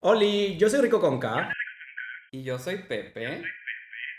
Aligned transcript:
Oli, 0.00 0.56
yo 0.56 0.70
soy 0.70 0.80
Rico 0.80 1.00
Conca. 1.00 1.52
Y 2.30 2.44
yo 2.44 2.58
soy 2.60 2.84
Pepe. 2.84 3.42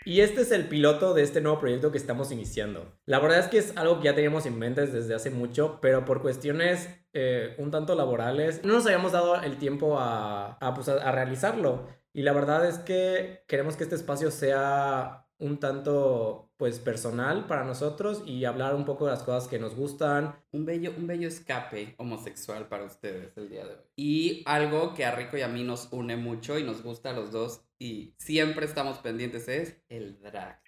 Y 0.04 0.20
este 0.20 0.42
es 0.42 0.52
el 0.52 0.68
piloto 0.68 1.14
de 1.14 1.22
este 1.22 1.40
nuevo 1.40 1.58
proyecto 1.58 1.90
que 1.90 1.96
estamos 1.96 2.30
iniciando. 2.32 2.98
La 3.06 3.18
verdad 3.18 3.38
es 3.38 3.48
que 3.48 3.56
es 3.56 3.74
algo 3.78 3.98
que 3.98 4.04
ya 4.04 4.14
teníamos 4.14 4.44
en 4.44 4.58
mente 4.58 4.86
desde 4.86 5.14
hace 5.14 5.30
mucho, 5.30 5.78
pero 5.80 6.04
por 6.04 6.20
cuestiones 6.20 6.88
eh, 7.14 7.54
un 7.56 7.70
tanto 7.70 7.94
laborales 7.94 8.62
no 8.62 8.74
nos 8.74 8.84
habíamos 8.84 9.12
dado 9.12 9.40
el 9.40 9.56
tiempo 9.56 9.98
a, 9.98 10.58
a, 10.60 10.74
pues, 10.74 10.88
a 10.90 11.12
realizarlo. 11.12 11.88
Y 12.12 12.22
la 12.22 12.34
verdad 12.34 12.66
es 12.68 12.78
que 12.78 13.44
queremos 13.48 13.76
que 13.76 13.84
este 13.84 13.94
espacio 13.96 14.30
sea 14.30 15.26
un 15.38 15.60
tanto 15.60 16.49
pues 16.60 16.78
personal 16.78 17.46
para 17.46 17.64
nosotros 17.64 18.22
y 18.26 18.44
hablar 18.44 18.74
un 18.74 18.84
poco 18.84 19.06
de 19.06 19.12
las 19.12 19.22
cosas 19.22 19.48
que 19.48 19.58
nos 19.58 19.74
gustan. 19.74 20.36
Un 20.52 20.66
bello, 20.66 20.92
un 20.94 21.06
bello 21.06 21.26
escape 21.26 21.94
homosexual 21.96 22.68
para 22.68 22.84
ustedes 22.84 23.34
el 23.38 23.48
día 23.48 23.64
de 23.64 23.70
hoy. 23.72 23.80
Y 23.96 24.42
algo 24.44 24.92
que 24.92 25.06
a 25.06 25.10
Rico 25.10 25.38
y 25.38 25.40
a 25.40 25.48
mí 25.48 25.64
nos 25.64 25.88
une 25.90 26.16
mucho 26.16 26.58
y 26.58 26.62
nos 26.62 26.82
gusta 26.82 27.10
a 27.10 27.12
los 27.14 27.32
dos 27.32 27.62
y 27.78 28.14
siempre 28.18 28.66
estamos 28.66 28.98
pendientes 28.98 29.48
es 29.48 29.78
el 29.88 30.20
drag. 30.20 30.60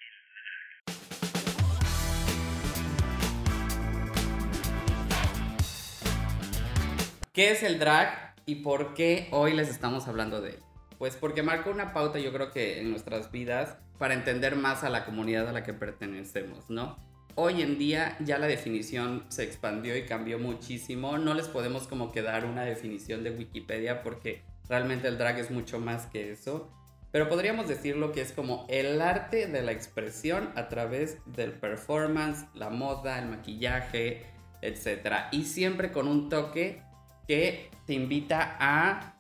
¿Qué 7.35 7.51
es 7.51 7.63
el 7.63 7.79
drag 7.79 8.35
y 8.47 8.63
por 8.63 8.95
qué 8.95 9.29
hoy 9.31 9.53
les 9.53 9.69
estamos 9.69 10.09
hablando 10.09 10.41
de 10.41 10.53
él? 10.53 10.59
Pues 10.97 11.17
porque 11.17 11.43
marca 11.43 11.69
una 11.69 11.93
pauta 11.93 12.19
yo 12.19 12.33
creo 12.33 12.51
que 12.51 12.81
en 12.81 12.91
nuestras 12.91 13.31
vidas 13.31 13.77
para 14.03 14.15
entender 14.15 14.57
más 14.57 14.83
a 14.83 14.91
la 14.91 15.05
comunidad 15.05 15.49
a 15.49 15.53
la 15.53 15.63
que 15.63 15.75
pertenecemos, 15.75 16.69
¿no? 16.69 16.97
Hoy 17.37 17.63
en 17.63 17.79
día 17.79 18.17
ya 18.19 18.37
la 18.37 18.49
definición 18.49 19.25
se 19.29 19.45
expandió 19.45 19.97
y 19.97 20.07
cambió 20.07 20.41
muchísimo. 20.41 21.19
No 21.19 21.35
les 21.35 21.47
podemos 21.47 21.87
como 21.87 22.11
que 22.11 22.21
dar 22.21 22.45
una 22.45 22.65
definición 22.65 23.23
de 23.23 23.31
Wikipedia 23.31 24.03
porque 24.03 24.43
realmente 24.69 25.07
el 25.07 25.19
drag 25.19 25.39
es 25.39 25.53
mucho 25.53 25.79
más 25.79 26.07
que 26.07 26.33
eso. 26.33 26.69
Pero 27.13 27.29
podríamos 27.29 27.69
decirlo 27.69 28.11
que 28.11 28.23
es 28.23 28.33
como 28.33 28.67
el 28.69 29.01
arte 29.01 29.47
de 29.47 29.63
la 29.63 29.71
expresión 29.71 30.51
a 30.57 30.69
través 30.69 31.19
del 31.25 31.53
performance, 31.53 32.47
la 32.55 32.71
moda, 32.71 33.21
el 33.21 33.29
maquillaje, 33.29 34.27
etc. 34.63 35.29
Y 35.31 35.45
siempre 35.45 35.93
con 35.93 36.09
un 36.09 36.29
toque 36.29 36.83
que 37.29 37.71
te 37.87 37.93
invita 37.93 38.57
a 38.59 39.15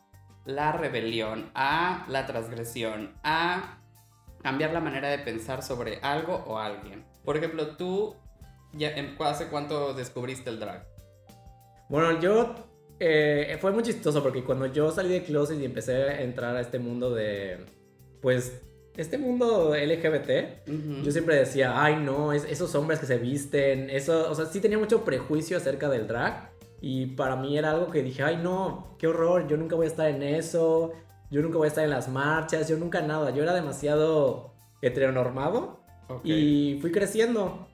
la 0.44 0.72
rebelión, 0.72 1.52
a 1.54 2.04
la 2.08 2.26
transgresión, 2.26 3.14
a 3.22 3.78
cambiar 4.42 4.72
la 4.72 4.80
manera 4.80 5.08
de 5.08 5.18
pensar 5.18 5.62
sobre 5.62 5.98
algo 6.02 6.42
o 6.46 6.58
alguien. 6.58 7.04
Por 7.24 7.36
ejemplo, 7.36 7.76
tú, 7.76 8.16
ya, 8.72 8.92
¿hace 9.20 9.48
cuánto 9.48 9.94
descubriste 9.94 10.50
el 10.50 10.58
drag? 10.58 10.86
Bueno, 11.88 12.20
yo 12.20 12.54
eh, 12.98 13.56
fue 13.60 13.72
muy 13.72 13.82
chistoso 13.82 14.22
porque 14.22 14.44
cuando 14.44 14.66
yo 14.66 14.90
salí 14.90 15.10
de 15.10 15.22
closet 15.22 15.60
y 15.60 15.64
empecé 15.64 15.94
a 15.94 16.22
entrar 16.22 16.56
a 16.56 16.60
este 16.60 16.78
mundo 16.78 17.14
de, 17.14 17.58
pues, 18.20 18.62
este 18.96 19.16
mundo 19.16 19.74
LGBT, 19.74 20.66
yo 21.02 21.10
siempre 21.10 21.36
decía, 21.36 21.82
ay 21.82 21.96
no, 21.96 22.32
es, 22.32 22.44
esos 22.44 22.74
hombres 22.74 23.00
que 23.00 23.06
se 23.06 23.16
visten, 23.16 23.88
eso, 23.88 24.30
o 24.30 24.34
sea, 24.34 24.46
sí 24.46 24.60
tenía 24.60 24.78
mucho 24.78 25.04
prejuicio 25.04 25.56
acerca 25.56 25.88
del 25.88 26.06
drag. 26.06 26.50
Y 26.80 27.06
para 27.06 27.36
mí 27.36 27.56
era 27.56 27.70
algo 27.70 27.90
que 27.90 28.02
dije, 28.02 28.22
ay 28.22 28.38
no, 28.42 28.96
qué 28.98 29.06
horror, 29.06 29.46
yo 29.46 29.56
nunca 29.56 29.76
voy 29.76 29.86
a 29.86 29.88
estar 29.88 30.08
en 30.08 30.22
eso, 30.22 30.92
yo 31.32 31.40
nunca 31.40 31.56
voy 31.56 31.64
a 31.64 31.68
estar 31.68 31.82
en 31.82 31.90
las 31.90 32.10
marchas, 32.10 32.68
yo 32.68 32.76
nunca 32.76 33.00
nada, 33.00 33.30
yo 33.30 33.42
era 33.42 33.54
demasiado 33.54 34.52
heteronormado 34.82 35.80
y 36.22 36.78
fui 36.82 36.92
creciendo. 36.92 37.66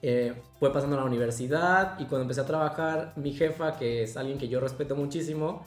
Eh, 0.00 0.32
fue 0.58 0.72
pasando 0.72 0.96
a 0.96 1.00
la 1.00 1.04
universidad 1.04 2.00
y 2.00 2.06
cuando 2.06 2.22
empecé 2.22 2.40
a 2.40 2.46
trabajar, 2.46 3.12
mi 3.14 3.32
jefa, 3.32 3.76
que 3.76 4.02
es 4.02 4.16
alguien 4.16 4.38
que 4.38 4.48
yo 4.48 4.58
respeto 4.58 4.96
muchísimo, 4.96 5.66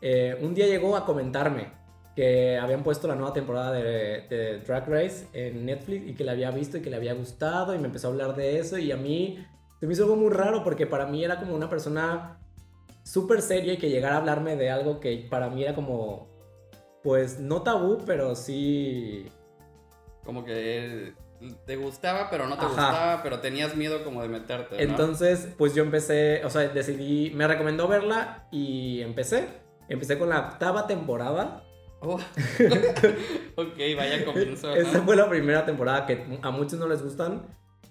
eh, 0.00 0.36
un 0.40 0.54
día 0.54 0.66
llegó 0.66 0.96
a 0.96 1.04
comentarme 1.04 1.70
que 2.16 2.58
habían 2.58 2.82
puesto 2.82 3.06
la 3.06 3.14
nueva 3.14 3.34
temporada 3.34 3.72
de, 3.72 4.26
de, 4.28 4.60
Drag 4.66 4.88
Race 4.88 5.28
en 5.34 5.66
Netflix 5.66 6.08
y 6.08 6.14
que 6.14 6.24
la 6.24 6.32
había 6.32 6.50
visto 6.50 6.78
y 6.78 6.80
que 6.80 6.88
le 6.88 6.96
había 6.96 7.12
gustado 7.12 7.74
y 7.74 7.78
me 7.78 7.86
empezó 7.86 8.08
a 8.08 8.10
hablar 8.10 8.34
de 8.34 8.58
eso 8.58 8.78
y 8.78 8.90
a 8.90 8.96
mí 8.96 9.46
se 9.78 9.86
me 9.86 9.92
hizo 9.92 10.04
algo 10.04 10.16
muy 10.16 10.30
raro 10.30 10.64
porque 10.64 10.86
para 10.86 11.06
mí 11.06 11.22
era 11.22 11.38
como 11.38 11.54
una 11.54 11.68
persona 11.68 12.38
súper 13.04 13.42
seria 13.42 13.74
y 13.74 13.76
que 13.76 13.90
llegara 13.90 14.16
a 14.16 14.18
hablarme 14.18 14.56
de 14.56 14.70
algo 14.70 14.98
que 14.98 15.26
para 15.30 15.50
mí 15.50 15.62
era 15.62 15.74
como, 15.74 16.35
pues 17.06 17.38
no 17.38 17.62
tabú, 17.62 18.02
pero 18.04 18.34
sí... 18.34 19.28
Como 20.24 20.44
que 20.44 21.14
te 21.64 21.76
gustaba, 21.76 22.28
pero 22.30 22.48
no 22.48 22.58
te 22.58 22.66
gustaba, 22.66 23.22
pero 23.22 23.38
tenías 23.38 23.76
miedo 23.76 24.02
como 24.02 24.22
de 24.22 24.28
meterte. 24.28 24.74
¿no? 24.74 24.82
Entonces, 24.82 25.48
pues 25.56 25.72
yo 25.72 25.84
empecé, 25.84 26.44
o 26.44 26.50
sea, 26.50 26.62
decidí, 26.62 27.30
me 27.30 27.46
recomendó 27.46 27.86
verla 27.86 28.48
y 28.50 29.02
empecé. 29.02 29.46
Empecé 29.88 30.18
con 30.18 30.30
la 30.30 30.48
octava 30.48 30.88
temporada. 30.88 31.62
Oh. 32.00 32.14
ok, 33.54 33.78
vaya 33.96 34.24
comienzo. 34.24 34.74
Esa 34.74 35.00
fue 35.02 35.14
la 35.14 35.28
primera 35.28 35.64
temporada 35.64 36.06
que 36.06 36.26
a 36.42 36.50
muchos 36.50 36.80
no 36.80 36.88
les 36.88 37.04
gustan. 37.04 37.46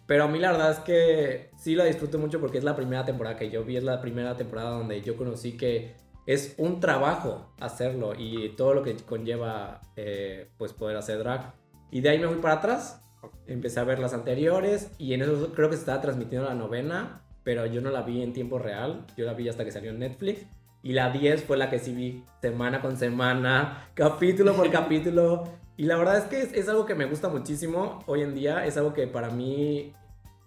Pero 0.08 0.26
a 0.26 0.28
mí 0.28 0.40
la 0.40 0.52
verdad 0.52 0.72
es 0.72 0.80
que 0.80 1.52
sí 1.58 1.74
la 1.74 1.86
disfruto 1.86 2.20
mucho 2.20 2.42
porque 2.42 2.58
es 2.58 2.66
la 2.66 2.76
primera 2.76 3.06
temporada 3.06 3.38
que 3.38 3.50
yo 3.50 3.64
vi, 3.64 3.78
es 3.78 3.84
la 3.86 4.02
primera 4.02 4.36
temporada 4.36 4.72
donde 4.72 5.02
yo 5.02 5.16
conocí 5.16 5.56
que 5.56 5.96
es 6.26 6.56
un 6.58 6.80
trabajo 6.80 7.54
hacerlo 7.60 8.14
y 8.18 8.50
todo 8.56 8.74
lo 8.74 8.84
que 8.84 8.96
conlleva 8.98 9.82
eh, 9.96 10.50
pues 10.58 10.74
poder 10.74 10.98
hacer 10.98 11.20
drag. 11.20 11.54
Y 11.92 12.02
de 12.02 12.10
ahí 12.10 12.20
me 12.20 12.28
fui 12.28 12.38
para 12.38 12.56
atrás, 12.56 13.02
empecé 13.48 13.80
a 13.80 13.84
ver 13.84 14.00
las 14.00 14.14
anteriores 14.14 14.92
y 14.98 15.14
en 15.14 15.22
eso 15.22 15.54
creo 15.54 15.70
que 15.70 15.76
se 15.76 15.82
estaba 15.82 16.02
transmitiendo 16.02 16.48
la 16.48 16.56
novena, 16.56 17.22
pero 17.44 17.66
yo 17.66 17.82
no 17.82 17.92
la 17.92 18.02
vi 18.02 18.24
en 18.24 18.34
tiempo 18.34 18.58
real, 18.58 19.06
yo 19.16 19.26
la 19.26 19.34
vi 19.34 19.48
hasta 19.50 19.64
que 19.64 19.72
salió 19.72 19.92
en 19.92 20.00
Netflix. 20.00 20.46
Y 20.82 20.94
la 20.94 21.10
10 21.10 21.44
fue 21.46 21.58
la 21.58 21.72
que 21.72 21.80
sí 21.80 21.96
vi 21.96 22.24
semana 22.42 22.80
con 22.80 22.96
semana, 22.96 23.90
capítulo 23.96 24.56
por 24.56 24.70
capítulo. 24.72 25.44
Y 25.78 25.86
la 25.86 25.98
verdad 25.98 26.18
es 26.18 26.24
que 26.26 26.42
es, 26.42 26.54
es, 26.54 26.70
algo 26.70 26.86
que 26.86 26.96
me 26.96 27.06
gusta 27.06 27.28
muchísimo 27.28 28.04
hoy 28.06 28.22
en 28.22 28.36
día. 28.36 28.66
Es 28.66 28.78
algo 28.78 28.94
que 28.94 29.08
para 29.08 29.30
mí 29.30 29.94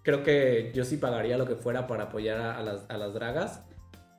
creo 0.01 0.23
que 0.23 0.71
yo 0.73 0.85
sí 0.85 0.97
pagaría 0.97 1.37
lo 1.37 1.45
que 1.45 1.55
fuera 1.55 1.87
para 1.87 2.05
apoyar 2.05 2.39
a, 2.39 2.57
a, 2.57 2.63
las, 2.63 2.85
a 2.89 2.97
las 2.97 3.13
dragas. 3.13 3.65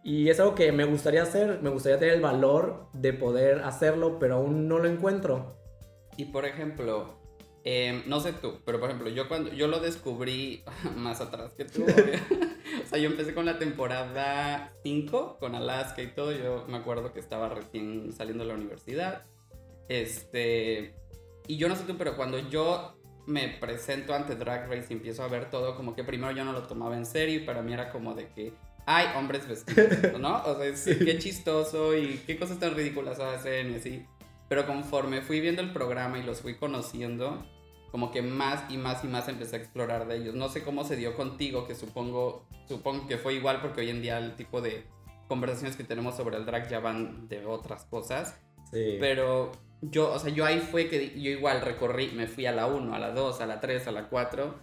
Y 0.02 0.28
es 0.28 0.40
algo 0.40 0.54
que 0.54 0.72
me 0.72 0.84
gustaría 0.84 1.22
hacer. 1.22 1.60
Me 1.62 1.70
gustaría 1.70 1.98
tener 1.98 2.14
el 2.14 2.20
valor 2.20 2.88
de 2.92 3.12
poder 3.12 3.62
hacerlo, 3.62 4.18
pero 4.18 4.36
aún 4.36 4.68
no 4.68 4.78
lo 4.78 4.88
encuentro. 4.88 5.56
Y 6.16 6.26
por 6.26 6.44
ejemplo, 6.44 7.20
eh, 7.64 8.02
no 8.06 8.20
sé 8.20 8.32
tú, 8.32 8.60
pero 8.64 8.80
por 8.80 8.88
ejemplo, 8.88 9.10
yo 9.10 9.28
cuando 9.28 9.52
yo 9.52 9.66
lo 9.66 9.80
descubrí 9.80 10.64
más 10.96 11.20
atrás 11.20 11.52
que 11.54 11.64
tú, 11.66 11.84
o 12.82 12.86
sea, 12.86 12.98
yo 12.98 13.10
empecé 13.10 13.34
con 13.34 13.44
la 13.44 13.58
temporada 13.58 14.72
5 14.82 15.38
con 15.38 15.54
Alaska 15.54 16.02
y 16.02 16.08
todo. 16.08 16.32
Yo 16.32 16.64
me 16.68 16.78
acuerdo 16.78 17.12
que 17.12 17.20
estaba 17.20 17.48
recién 17.48 18.12
saliendo 18.12 18.44
de 18.44 18.48
la 18.48 18.56
universidad. 18.56 19.24
Este, 19.88 20.94
y 21.46 21.56
yo 21.56 21.68
no 21.68 21.76
sé 21.76 21.84
tú, 21.84 21.96
pero 21.98 22.16
cuando 22.16 22.38
yo 22.38 22.96
me 23.26 23.48
presento 23.48 24.14
ante 24.14 24.34
Drag 24.34 24.68
Race 24.68 24.86
y 24.90 24.94
empiezo 24.94 25.22
a 25.22 25.28
ver 25.28 25.50
todo, 25.50 25.76
como 25.76 25.94
que 25.94 26.04
primero 26.04 26.32
yo 26.32 26.44
no 26.44 26.52
lo 26.52 26.66
tomaba 26.66 26.96
en 26.96 27.06
serio 27.06 27.36
y 27.36 27.44
para 27.44 27.62
mí 27.62 27.72
era 27.72 27.90
como 27.90 28.14
de 28.14 28.28
que 28.28 28.52
hay 28.96 29.16
hombres 29.16 29.46
vestidos, 29.46 30.20
¿no? 30.20 30.42
O 30.44 30.56
sea, 30.56 30.76
sí, 30.76 30.98
qué 30.98 31.18
chistoso 31.18 31.96
y 31.96 32.20
qué 32.26 32.36
cosas 32.36 32.58
tan 32.58 32.74
ridículas 32.74 33.20
hacen 33.20 33.72
y 33.72 33.76
así. 33.76 34.06
Pero 34.48 34.66
conforme 34.66 35.22
fui 35.22 35.40
viendo 35.40 35.62
el 35.62 35.72
programa 35.72 36.18
y 36.18 36.24
los 36.24 36.40
fui 36.40 36.56
conociendo, 36.56 37.46
como 37.92 38.10
que 38.10 38.20
más 38.20 38.68
y 38.68 38.76
más 38.76 39.04
y 39.04 39.06
más 39.06 39.28
empecé 39.28 39.56
a 39.56 39.58
explorar 39.60 40.08
de 40.08 40.16
ellos. 40.16 40.34
No 40.34 40.48
sé 40.48 40.64
cómo 40.64 40.82
se 40.84 40.96
dio 40.96 41.14
contigo, 41.14 41.68
que 41.68 41.76
supongo, 41.76 42.44
supongo 42.66 43.06
que 43.06 43.16
fue 43.16 43.34
igual 43.34 43.60
porque 43.60 43.82
hoy 43.82 43.90
en 43.90 44.02
día 44.02 44.18
el 44.18 44.34
tipo 44.34 44.60
de 44.60 44.84
conversaciones 45.28 45.76
que 45.76 45.84
tenemos 45.84 46.16
sobre 46.16 46.36
el 46.36 46.44
drag 46.44 46.68
ya 46.68 46.80
van 46.80 47.28
de 47.28 47.46
otras 47.46 47.84
cosas. 47.84 48.40
Sí. 48.72 48.96
Pero 48.98 49.52
yo, 49.82 50.12
o 50.12 50.18
sea, 50.18 50.32
yo 50.32 50.44
ahí 50.44 50.58
fue 50.58 50.88
que 50.88 51.20
yo 51.20 51.30
igual 51.30 51.60
recorrí, 51.60 52.10
me 52.10 52.26
fui 52.26 52.46
a 52.46 52.52
la 52.52 52.66
1, 52.66 52.92
a 52.92 52.98
la 52.98 53.12
2, 53.12 53.40
a 53.40 53.46
la 53.46 53.60
3, 53.60 53.86
a 53.86 53.92
la 53.92 54.08
4. 54.08 54.54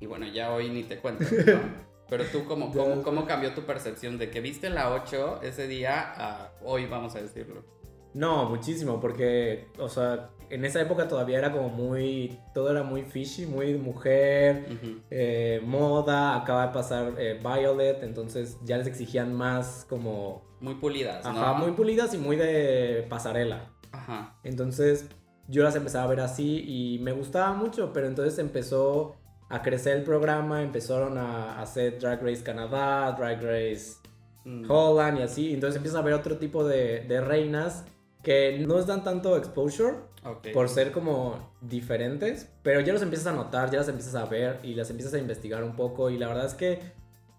Y 0.00 0.06
bueno, 0.06 0.26
ya 0.26 0.52
hoy 0.52 0.68
ni 0.68 0.82
te 0.82 0.98
cuento. 0.98 1.24
¿no? 1.24 1.89
Pero 2.10 2.24
tú, 2.24 2.44
¿cómo, 2.44 2.72
cómo, 2.72 3.02
¿cómo 3.02 3.24
cambió 3.24 3.54
tu 3.54 3.62
percepción 3.62 4.18
de 4.18 4.30
que 4.30 4.40
viste 4.40 4.68
la 4.68 4.92
8 4.92 5.40
ese 5.42 5.68
día 5.68 6.12
a 6.16 6.52
hoy, 6.64 6.86
vamos 6.86 7.14
a 7.14 7.22
decirlo? 7.22 7.64
No, 8.12 8.48
muchísimo, 8.48 9.00
porque, 9.00 9.68
o 9.78 9.88
sea, 9.88 10.30
en 10.50 10.64
esa 10.64 10.80
época 10.80 11.06
todavía 11.06 11.38
era 11.38 11.52
como 11.52 11.68
muy, 11.68 12.36
todo 12.52 12.70
era 12.72 12.82
muy 12.82 13.02
fishy, 13.02 13.46
muy 13.46 13.74
mujer, 13.74 14.66
uh 14.68 14.72
-huh. 14.72 15.02
eh, 15.10 15.62
moda, 15.64 16.34
acaba 16.34 16.66
de 16.66 16.72
pasar 16.72 17.14
eh, 17.18 17.38
Violet, 17.40 18.02
entonces 18.02 18.58
ya 18.64 18.76
les 18.76 18.88
exigían 18.88 19.32
más 19.32 19.86
como... 19.88 20.42
Muy 20.60 20.74
pulidas, 20.74 21.24
Ajá, 21.24 21.52
¿no? 21.52 21.58
muy 21.58 21.72
pulidas 21.72 22.12
y 22.12 22.18
muy 22.18 22.36
de 22.36 23.06
pasarela. 23.08 23.70
Ajá. 23.92 24.36
Entonces 24.42 25.08
yo 25.46 25.62
las 25.62 25.76
empezaba 25.76 26.04
a 26.04 26.08
ver 26.08 26.20
así 26.20 26.64
y 26.66 26.98
me 26.98 27.12
gustaba 27.12 27.54
mucho, 27.54 27.92
pero 27.92 28.08
entonces 28.08 28.38
empezó 28.40 29.16
a 29.50 29.62
crecer 29.62 29.98
el 29.98 30.04
programa, 30.04 30.62
empezaron 30.62 31.18
a 31.18 31.60
hacer 31.60 31.98
Drag 31.98 32.22
Race 32.22 32.42
Canadá, 32.42 33.12
Drag 33.18 33.42
Race 33.42 33.96
mm. 34.44 34.70
Holland 34.70 35.18
y 35.18 35.22
así, 35.22 35.52
entonces 35.52 35.76
empiezan 35.76 36.00
a 36.00 36.04
ver 36.04 36.14
otro 36.14 36.38
tipo 36.38 36.66
de, 36.66 37.00
de 37.00 37.20
reinas 37.20 37.84
que 38.22 38.58
no 38.66 38.76
les 38.76 38.86
dan 38.86 39.02
tanto 39.02 39.36
exposure 39.36 39.96
okay. 40.24 40.52
por 40.52 40.68
ser 40.68 40.92
como 40.92 41.52
diferentes, 41.60 42.48
pero 42.62 42.80
ya 42.80 42.92
los 42.92 43.02
empiezas 43.02 43.26
a 43.26 43.32
notar, 43.32 43.70
ya 43.70 43.78
las 43.78 43.88
empiezas 43.88 44.14
a 44.14 44.24
ver 44.26 44.60
y 44.62 44.74
las 44.74 44.88
empiezas 44.90 45.14
a 45.14 45.18
investigar 45.18 45.64
un 45.64 45.74
poco 45.74 46.10
y 46.10 46.18
la 46.18 46.28
verdad 46.28 46.46
es 46.46 46.54
que 46.54 46.78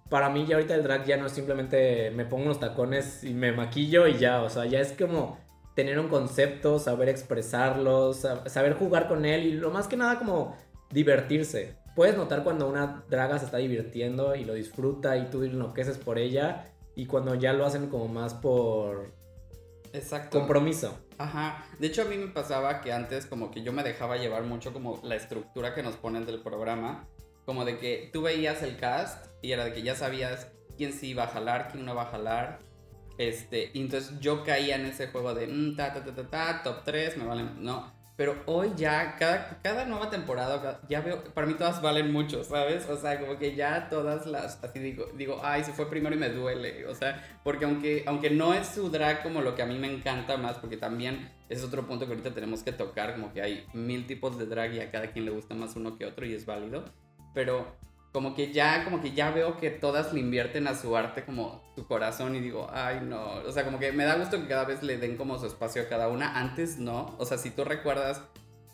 para 0.09 0.29
mí 0.29 0.45
ya 0.45 0.55
ahorita 0.55 0.75
el 0.75 0.83
drag 0.83 1.05
ya 1.05 1.15
no 1.15 1.27
es 1.27 1.31
simplemente 1.31 2.11
me 2.11 2.25
pongo 2.25 2.43
unos 2.43 2.59
tacones 2.59 3.23
y 3.23 3.33
me 3.33 3.53
maquillo 3.53 4.07
y 4.07 4.17
ya, 4.17 4.43
o 4.43 4.49
sea, 4.49 4.65
ya 4.65 4.81
es 4.81 4.91
como 4.91 5.37
tener 5.75 5.97
un 5.97 6.09
concepto, 6.09 6.79
saber 6.79 7.07
expresarlo, 7.07 8.13
saber 8.13 8.73
jugar 8.73 9.07
con 9.07 9.23
él 9.23 9.45
y 9.45 9.53
lo 9.53 9.71
más 9.71 9.87
que 9.87 9.95
nada 9.95 10.19
como 10.19 10.57
divertirse. 10.91 11.75
Puedes 11.95 12.15
notar 12.15 12.43
cuando 12.43 12.69
una 12.69 13.03
draga 13.09 13.37
se 13.37 13.45
está 13.45 13.57
divirtiendo 13.57 14.35
y 14.35 14.45
lo 14.45 14.53
disfruta 14.53 15.17
y 15.17 15.29
tú 15.29 15.43
enloqueces 15.43 15.97
por 15.97 16.17
ella 16.17 16.71
y 16.95 17.05
cuando 17.05 17.35
ya 17.35 17.53
lo 17.53 17.65
hacen 17.65 17.87
como 17.87 18.07
más 18.07 18.33
por 18.33 19.13
Exacto. 19.93 20.39
compromiso. 20.39 20.97
Ajá. 21.17 21.65
De 21.79 21.87
hecho 21.87 22.03
a 22.03 22.05
mí 22.05 22.17
me 22.17 22.27
pasaba 22.27 22.81
que 22.81 22.93
antes 22.93 23.25
como 23.25 23.51
que 23.51 23.61
yo 23.61 23.73
me 23.73 23.83
dejaba 23.83 24.17
llevar 24.17 24.43
mucho 24.43 24.73
como 24.73 24.99
la 25.03 25.15
estructura 25.15 25.75
que 25.75 25.83
nos 25.83 25.95
ponen 25.95 26.25
del 26.25 26.41
programa, 26.41 27.07
como 27.45 27.65
de 27.65 27.77
que 27.77 28.09
tú 28.13 28.21
veías 28.21 28.63
el 28.63 28.77
cast 28.77 29.27
y 29.41 29.51
era 29.51 29.65
de 29.65 29.73
que 29.73 29.81
ya 29.81 29.95
sabías 29.95 30.47
quién 30.77 30.93
sí 30.93 31.09
iba 31.09 31.23
a 31.23 31.27
jalar, 31.27 31.69
quién 31.71 31.85
no 31.85 31.93
va 31.93 32.03
a 32.03 32.11
jalar. 32.11 32.59
Este, 33.17 33.69
y 33.73 33.81
entonces 33.81 34.19
yo 34.19 34.43
caía 34.43 34.75
en 34.75 34.85
ese 34.85 35.07
juego 35.07 35.33
de 35.33 35.47
mm, 35.47 35.75
ta, 35.75 35.93
ta, 35.93 36.03
ta, 36.03 36.15
ta, 36.15 36.27
ta, 36.27 36.63
top 36.63 36.83
3, 36.85 37.17
me 37.17 37.25
valen, 37.25 37.63
no. 37.63 37.93
Pero 38.21 38.35
hoy 38.45 38.69
ya, 38.77 39.15
cada, 39.17 39.57
cada 39.63 39.83
nueva 39.85 40.11
temporada, 40.11 40.79
ya 40.87 41.01
veo, 41.01 41.23
para 41.33 41.47
mí 41.47 41.55
todas 41.55 41.81
valen 41.81 42.13
mucho, 42.13 42.43
¿sabes? 42.43 42.87
O 42.87 42.95
sea, 42.95 43.19
como 43.19 43.39
que 43.39 43.55
ya 43.55 43.89
todas 43.89 44.27
las, 44.27 44.63
así 44.63 44.77
digo, 44.77 45.07
digo, 45.17 45.41
ay, 45.43 45.63
se 45.63 45.73
fue 45.73 45.89
primero 45.89 46.15
y 46.15 46.19
me 46.19 46.29
duele. 46.29 46.85
O 46.85 46.93
sea, 46.93 47.39
porque 47.43 47.65
aunque, 47.65 48.03
aunque 48.05 48.29
no 48.29 48.53
es 48.53 48.67
su 48.67 48.91
drag 48.91 49.23
como 49.23 49.41
lo 49.41 49.55
que 49.55 49.63
a 49.63 49.65
mí 49.65 49.75
me 49.79 49.91
encanta 49.91 50.37
más, 50.37 50.59
porque 50.59 50.77
también 50.77 51.31
es 51.49 51.63
otro 51.63 51.87
punto 51.87 52.05
que 52.05 52.11
ahorita 52.11 52.31
tenemos 52.31 52.61
que 52.61 52.71
tocar, 52.71 53.13
como 53.13 53.33
que 53.33 53.41
hay 53.41 53.65
mil 53.73 54.05
tipos 54.05 54.37
de 54.37 54.45
drag 54.45 54.71
y 54.75 54.81
a 54.81 54.91
cada 54.91 55.07
quien 55.07 55.25
le 55.25 55.31
gusta 55.31 55.55
más 55.55 55.75
uno 55.75 55.97
que 55.97 56.05
otro 56.05 56.23
y 56.23 56.35
es 56.35 56.45
válido. 56.45 56.85
Pero 57.33 57.75
como 58.11 58.35
que 58.35 58.51
ya, 58.51 58.83
como 58.83 59.01
que 59.01 59.13
ya 59.13 59.31
veo 59.31 59.57
que 59.57 59.69
todas 59.69 60.13
le 60.13 60.19
invierten 60.19 60.67
a 60.67 60.75
su 60.75 60.95
arte 60.97 61.23
como 61.23 61.63
su 61.75 61.87
corazón 61.87 62.35
y 62.35 62.39
digo, 62.39 62.67
ay 62.71 62.99
no, 63.01 63.35
o 63.47 63.51
sea, 63.51 63.63
como 63.63 63.79
que 63.79 63.91
me 63.91 64.03
da 64.03 64.17
gusto 64.17 64.39
que 64.39 64.47
cada 64.47 64.65
vez 64.65 64.83
le 64.83 64.97
den 64.97 65.15
como 65.15 65.39
su 65.39 65.45
espacio 65.45 65.83
a 65.83 65.85
cada 65.85 66.09
una, 66.09 66.37
antes 66.37 66.77
no, 66.77 67.15
o 67.17 67.25
sea, 67.25 67.37
si 67.37 67.51
tú 67.51 67.63
recuerdas, 67.63 68.21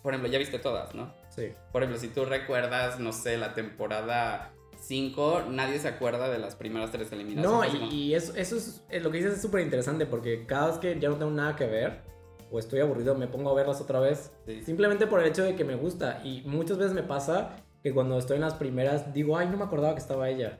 por 0.02 0.12
ejemplo, 0.12 0.30
ya 0.30 0.38
viste 0.38 0.58
todas, 0.58 0.94
¿no? 0.94 1.12
Sí. 1.28 1.52
Por 1.72 1.82
ejemplo, 1.82 2.00
si 2.00 2.08
tú 2.08 2.24
recuerdas, 2.24 2.98
no 2.98 3.12
sé, 3.12 3.36
la 3.36 3.54
temporada 3.54 4.52
5, 4.80 5.44
nadie 5.50 5.78
se 5.78 5.88
acuerda 5.88 6.28
de 6.28 6.38
las 6.38 6.56
primeras 6.56 6.90
tres 6.90 7.12
eliminaciones. 7.12 7.80
No, 7.80 7.90
y, 7.92 8.14
eso, 8.14 8.34
eso 8.34 8.56
es, 8.56 8.82
eh, 8.90 9.00
lo 9.00 9.10
que 9.10 9.18
dices 9.18 9.34
es 9.34 9.42
súper 9.42 9.60
interesante 9.60 10.06
porque 10.06 10.46
cada 10.46 10.68
vez 10.68 10.78
que 10.78 10.98
ya 10.98 11.08
no 11.08 11.16
tengo 11.16 11.30
nada 11.30 11.54
que 11.54 11.66
ver 11.66 12.02
o 12.50 12.58
estoy 12.58 12.80
aburrido, 12.80 13.14
me 13.14 13.26
pongo 13.26 13.50
a 13.50 13.54
verlas 13.54 13.80
otra 13.80 14.00
vez, 14.00 14.32
simplemente 14.64 15.06
por 15.06 15.20
el 15.20 15.26
hecho 15.26 15.44
de 15.44 15.54
que 15.54 15.64
me 15.64 15.74
gusta 15.76 16.22
y 16.24 16.42
muchas 16.46 16.78
veces 16.78 16.94
me 16.94 17.02
pasa 17.02 17.56
que 17.88 17.94
cuando 17.94 18.18
estoy 18.18 18.36
en 18.36 18.42
las 18.42 18.54
primeras 18.54 19.14
digo, 19.14 19.38
ay, 19.38 19.48
no 19.48 19.56
me 19.56 19.64
acordaba 19.64 19.94
que 19.94 20.00
estaba 20.00 20.28
ella. 20.28 20.58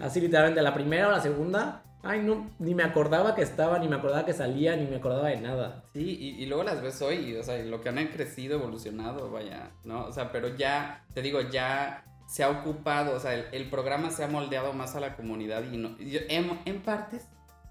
Así 0.00 0.20
literalmente, 0.20 0.62
la 0.62 0.72
primera 0.72 1.08
o 1.08 1.10
la 1.10 1.20
segunda, 1.20 1.82
ay, 2.02 2.22
no, 2.22 2.50
ni 2.58 2.74
me 2.74 2.82
acordaba 2.82 3.34
que 3.34 3.42
estaba, 3.42 3.78
ni 3.78 3.88
me 3.88 3.96
acordaba 3.96 4.24
que 4.24 4.32
salía, 4.32 4.76
ni 4.76 4.86
me 4.86 4.96
acordaba 4.96 5.28
de 5.28 5.40
nada. 5.40 5.84
Sí, 5.92 6.36
y, 6.38 6.46
luego 6.46 6.62
las 6.62 6.80
ves 6.80 7.02
hoy, 7.02 7.16
y, 7.16 7.36
o 7.36 7.42
sea, 7.42 7.58
lo 7.64 7.80
que 7.80 7.88
han 7.88 8.06
crecido, 8.08 8.54
evolucionado, 8.54 9.30
vaya, 9.30 9.72
¿no? 9.84 10.06
O 10.06 10.12
sea, 10.12 10.32
pero 10.32 10.56
ya, 10.56 11.04
te 11.12 11.20
digo, 11.20 11.40
ya 11.40 12.04
se 12.26 12.44
ha 12.44 12.50
ocupado, 12.50 13.16
o 13.16 13.20
sea, 13.20 13.34
el, 13.34 13.68
programa 13.68 14.10
se 14.10 14.24
ha 14.24 14.28
moldeado 14.28 14.72
más 14.72 14.94
a 14.94 15.00
la 15.00 15.16
comunidad 15.16 15.64
y, 15.70 15.76
no, 15.76 15.96
en, 15.98 16.60
en, 16.64 16.82
partes 16.82 17.26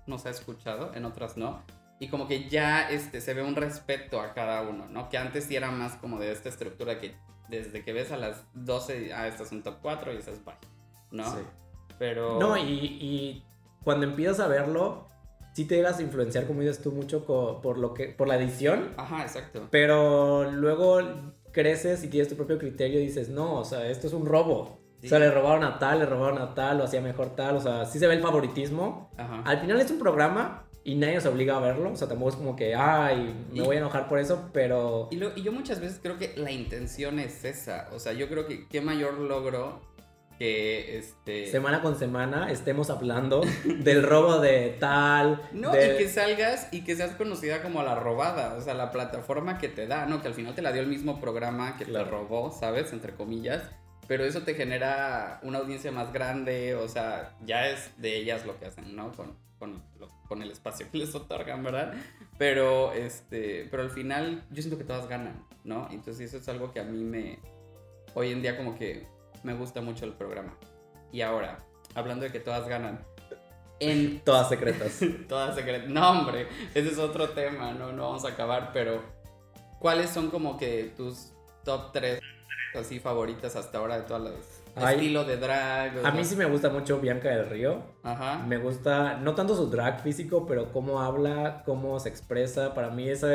nos 0.05 0.25
ha 0.25 0.29
escuchado, 0.29 0.93
en 0.93 1.05
otras 1.05 1.37
no. 1.37 1.63
Y 1.99 2.07
como 2.07 2.27
que 2.27 2.49
ya 2.49 2.89
este, 2.89 3.21
se 3.21 3.33
ve 3.33 3.41
un 3.41 3.55
respeto 3.55 4.19
a 4.19 4.33
cada 4.33 4.63
uno, 4.63 4.87
¿no? 4.89 5.07
Que 5.09 5.17
antes 5.17 5.45
sí 5.45 5.55
era 5.55 5.71
más 5.71 5.95
como 5.95 6.19
de 6.19 6.31
esta 6.31 6.49
estructura 6.49 6.99
que 6.99 7.15
desde 7.51 7.83
que 7.83 7.93
ves 7.93 8.11
a 8.11 8.17
las 8.17 8.43
12, 8.53 9.13
ah, 9.13 9.27
estás 9.27 9.51
en 9.51 9.61
top 9.61 9.75
4 9.81 10.13
y 10.13 10.17
estás 10.17 10.43
bye, 10.43 10.55
¿no? 11.11 11.23
Sí. 11.25 11.41
Pero... 11.99 12.39
No, 12.39 12.57
y, 12.57 12.63
y, 12.63 13.43
cuando 13.83 14.05
empiezas 14.05 14.39
a 14.39 14.47
verlo, 14.47 15.07
sí 15.53 15.65
te 15.65 15.75
llegas 15.75 15.99
a 15.99 16.01
influenciar, 16.01 16.47
como 16.47 16.61
dices 16.61 16.81
tú, 16.81 16.91
mucho 16.91 17.25
por, 17.25 17.77
lo 17.77 17.93
que, 17.93 18.07
por 18.07 18.27
la 18.27 18.37
edición. 18.37 18.89
Ajá, 18.97 19.21
exacto. 19.21 19.67
Pero 19.69 20.49
luego 20.51 20.99
creces 21.51 22.03
y 22.03 22.07
tienes 22.07 22.29
tu 22.29 22.35
propio 22.35 22.57
criterio 22.57 22.99
y 22.99 23.05
dices, 23.05 23.29
no, 23.29 23.59
o 23.59 23.65
sea, 23.65 23.87
esto 23.89 24.07
es 24.07 24.13
un 24.13 24.25
robo. 24.25 24.79
O 25.03 25.07
sea, 25.07 25.17
le 25.17 25.31
robaron 25.31 25.63
a 25.63 25.79
tal, 25.79 25.99
le 25.99 26.05
robaron 26.05 26.39
a 26.39 26.53
tal, 26.53 26.77
lo 26.77 26.83
hacía 26.83 27.01
mejor 27.01 27.35
tal, 27.35 27.55
o 27.55 27.59
sea, 27.59 27.85
sí 27.85 27.97
se 27.97 28.07
ve 28.07 28.13
el 28.13 28.21
favoritismo. 28.21 29.09
Ajá. 29.17 29.41
Al 29.45 29.59
final 29.59 29.81
es 29.81 29.89
un 29.89 29.97
programa 29.97 30.67
y 30.83 30.95
nadie 30.95 31.21
se 31.21 31.27
obliga 31.27 31.57
a 31.57 31.59
verlo. 31.59 31.91
O 31.91 31.95
sea, 31.95 32.07
tampoco 32.07 32.31
es 32.31 32.35
como 32.35 32.55
que, 32.55 32.75
ay, 32.75 33.33
me 33.51 33.61
voy 33.61 33.75
a 33.75 33.79
enojar 33.79 34.07
por 34.07 34.19
eso, 34.19 34.49
pero... 34.53 35.09
Y, 35.11 35.23
y, 35.39 35.43
yo 35.43 35.51
muchas 35.51 35.79
veces 35.79 35.99
creo 36.01 36.17
que 36.17 36.33
la 36.37 36.51
intención 36.51 37.19
es 37.19 37.45
esa. 37.45 37.89
O 37.93 37.99
sea, 37.99 38.13
yo 38.13 38.27
creo 38.29 38.47
que 38.47 38.67
qué 38.67 38.81
mayor 38.81 39.19
logro 39.19 39.81
que 40.39 40.97
este... 40.97 41.51
Semana 41.51 41.83
con 41.83 41.99
semana 41.99 42.51
estemos 42.51 42.89
hablando 42.89 43.41
del 43.65 44.01
robo 44.01 44.39
de 44.39 44.75
tal... 44.79 45.39
No, 45.51 45.69
y 45.69 45.97
que 45.97 46.09
salgas 46.09 46.67
y 46.71 46.83
que 46.83 46.95
seas 46.95 47.11
conocida 47.11 47.61
como 47.61 47.83
la 47.83 47.93
robada. 47.93 48.55
O 48.55 48.61
sea, 48.61 48.73
la 48.73 48.91
plataforma 48.91 49.59
que 49.59 49.69
te 49.69 49.85
da, 49.85 50.07
¿no? 50.07 50.21
Que 50.21 50.29
al 50.29 50.33
final 50.33 50.55
te 50.55 50.63
la 50.63 50.71
dio 50.71 50.81
el 50.81 50.87
mismo 50.87 51.21
programa 51.21 51.77
que 51.77 51.85
te 51.85 52.03
robó, 52.03 52.51
¿sabes? 52.51 52.91
Entre 52.91 53.13
comillas. 53.13 53.61
Pero 54.07 54.25
eso 54.25 54.41
te 54.41 54.55
genera 54.55 55.39
una 55.43 55.59
audiencia 55.59 55.91
más 55.91 56.11
grande. 56.11 56.73
O 56.73 56.87
sea, 56.87 57.35
ya 57.45 57.67
es 57.67 57.91
de 57.97 58.17
ellas 58.17 58.47
lo 58.47 58.59
que 58.59 58.65
hacen, 58.65 58.95
¿no? 58.95 59.11
Con, 59.11 59.37
con 59.61 59.81
con 60.31 60.41
el 60.41 60.49
espacio 60.49 60.89
que 60.89 60.97
les 60.97 61.13
otorgan, 61.13 61.61
¿verdad? 61.61 61.93
Pero, 62.37 62.93
este, 62.93 63.67
pero 63.69 63.83
al 63.83 63.89
final 63.89 64.45
yo 64.49 64.61
siento 64.61 64.77
que 64.77 64.85
todas 64.85 65.09
ganan, 65.09 65.45
¿no? 65.65 65.89
Entonces 65.91 66.29
eso 66.29 66.37
es 66.37 66.47
algo 66.47 66.71
que 66.71 66.79
a 66.79 66.85
mí 66.85 67.03
me, 67.03 67.37
hoy 68.13 68.31
en 68.31 68.41
día 68.41 68.55
como 68.55 68.77
que 68.77 69.09
me 69.43 69.53
gusta 69.53 69.81
mucho 69.81 70.05
el 70.05 70.13
programa. 70.13 70.55
Y 71.11 71.19
ahora, 71.19 71.57
hablando 71.95 72.23
de 72.23 72.31
que 72.31 72.39
todas 72.39 72.65
ganan, 72.69 73.05
en... 73.81 74.21
Todas 74.23 74.47
secretas. 74.47 75.01
todas 75.27 75.53
secretas. 75.53 75.89
No, 75.89 76.11
hombre, 76.11 76.47
ese 76.73 76.87
es 76.87 76.97
otro 76.97 77.31
tema, 77.31 77.73
no, 77.73 77.91
no 77.91 78.03
vamos 78.03 78.23
a 78.23 78.29
acabar, 78.29 78.71
pero 78.71 79.03
¿cuáles 79.79 80.11
son 80.11 80.29
como 80.29 80.57
que 80.57 80.93
tus 80.95 81.33
top 81.65 81.91
3 81.91 82.21
así 82.75 83.01
favoritas 83.01 83.57
hasta 83.57 83.79
ahora 83.79 83.97
de 83.97 84.03
todas 84.03 84.31
las 84.31 84.60
estilo 84.75 85.23
de 85.23 85.37
drag. 85.37 86.05
A 86.05 86.11
mí 86.11 86.23
sí 86.23 86.35
me 86.35 86.45
gusta 86.45 86.69
mucho 86.69 86.99
Bianca 86.99 87.29
del 87.29 87.49
Río. 87.49 87.81
Ajá. 88.03 88.43
Me 88.47 88.57
gusta, 88.57 89.17
no 89.17 89.35
tanto 89.35 89.55
su 89.55 89.69
drag 89.69 90.01
físico, 90.01 90.45
pero 90.45 90.71
cómo 90.71 91.01
habla, 91.01 91.63
cómo 91.65 91.99
se 91.99 92.09
expresa. 92.09 92.73
Para 92.73 92.89
mí 92.89 93.09
esa 93.09 93.29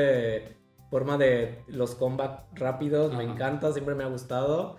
forma 0.90 1.18
de 1.18 1.62
los 1.66 1.94
combats 1.94 2.44
rápidos 2.52 3.12
me 3.14 3.24
encanta, 3.24 3.72
siempre 3.72 3.94
me 3.94 4.04
ha 4.04 4.08
gustado. 4.08 4.78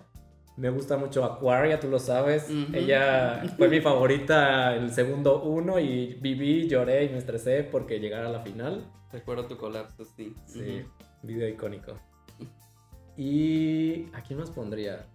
Me 0.56 0.70
gusta 0.70 0.96
mucho 0.96 1.24
Aquaria, 1.24 1.78
tú 1.78 1.88
lo 1.88 2.00
sabes. 2.00 2.50
Ella 2.72 3.44
fue 3.56 3.68
mi 3.68 3.80
favorita 3.80 4.74
el 4.74 4.90
segundo 4.90 5.42
uno 5.42 5.78
y 5.78 6.14
viví, 6.14 6.68
lloré 6.68 7.04
y 7.04 7.10
me 7.10 7.18
estresé 7.18 7.62
porque 7.62 8.00
llegara 8.00 8.26
a 8.26 8.30
la 8.30 8.40
final. 8.40 8.90
Recuerdo 9.12 9.46
tu 9.46 9.56
colapso, 9.56 10.04
sí. 10.04 10.34
Sí, 10.46 10.84
video 11.22 11.48
icónico. 11.48 11.94
¿Y 13.16 14.06
a 14.12 14.22
quién 14.22 14.40
más 14.40 14.50
pondría? 14.50 15.06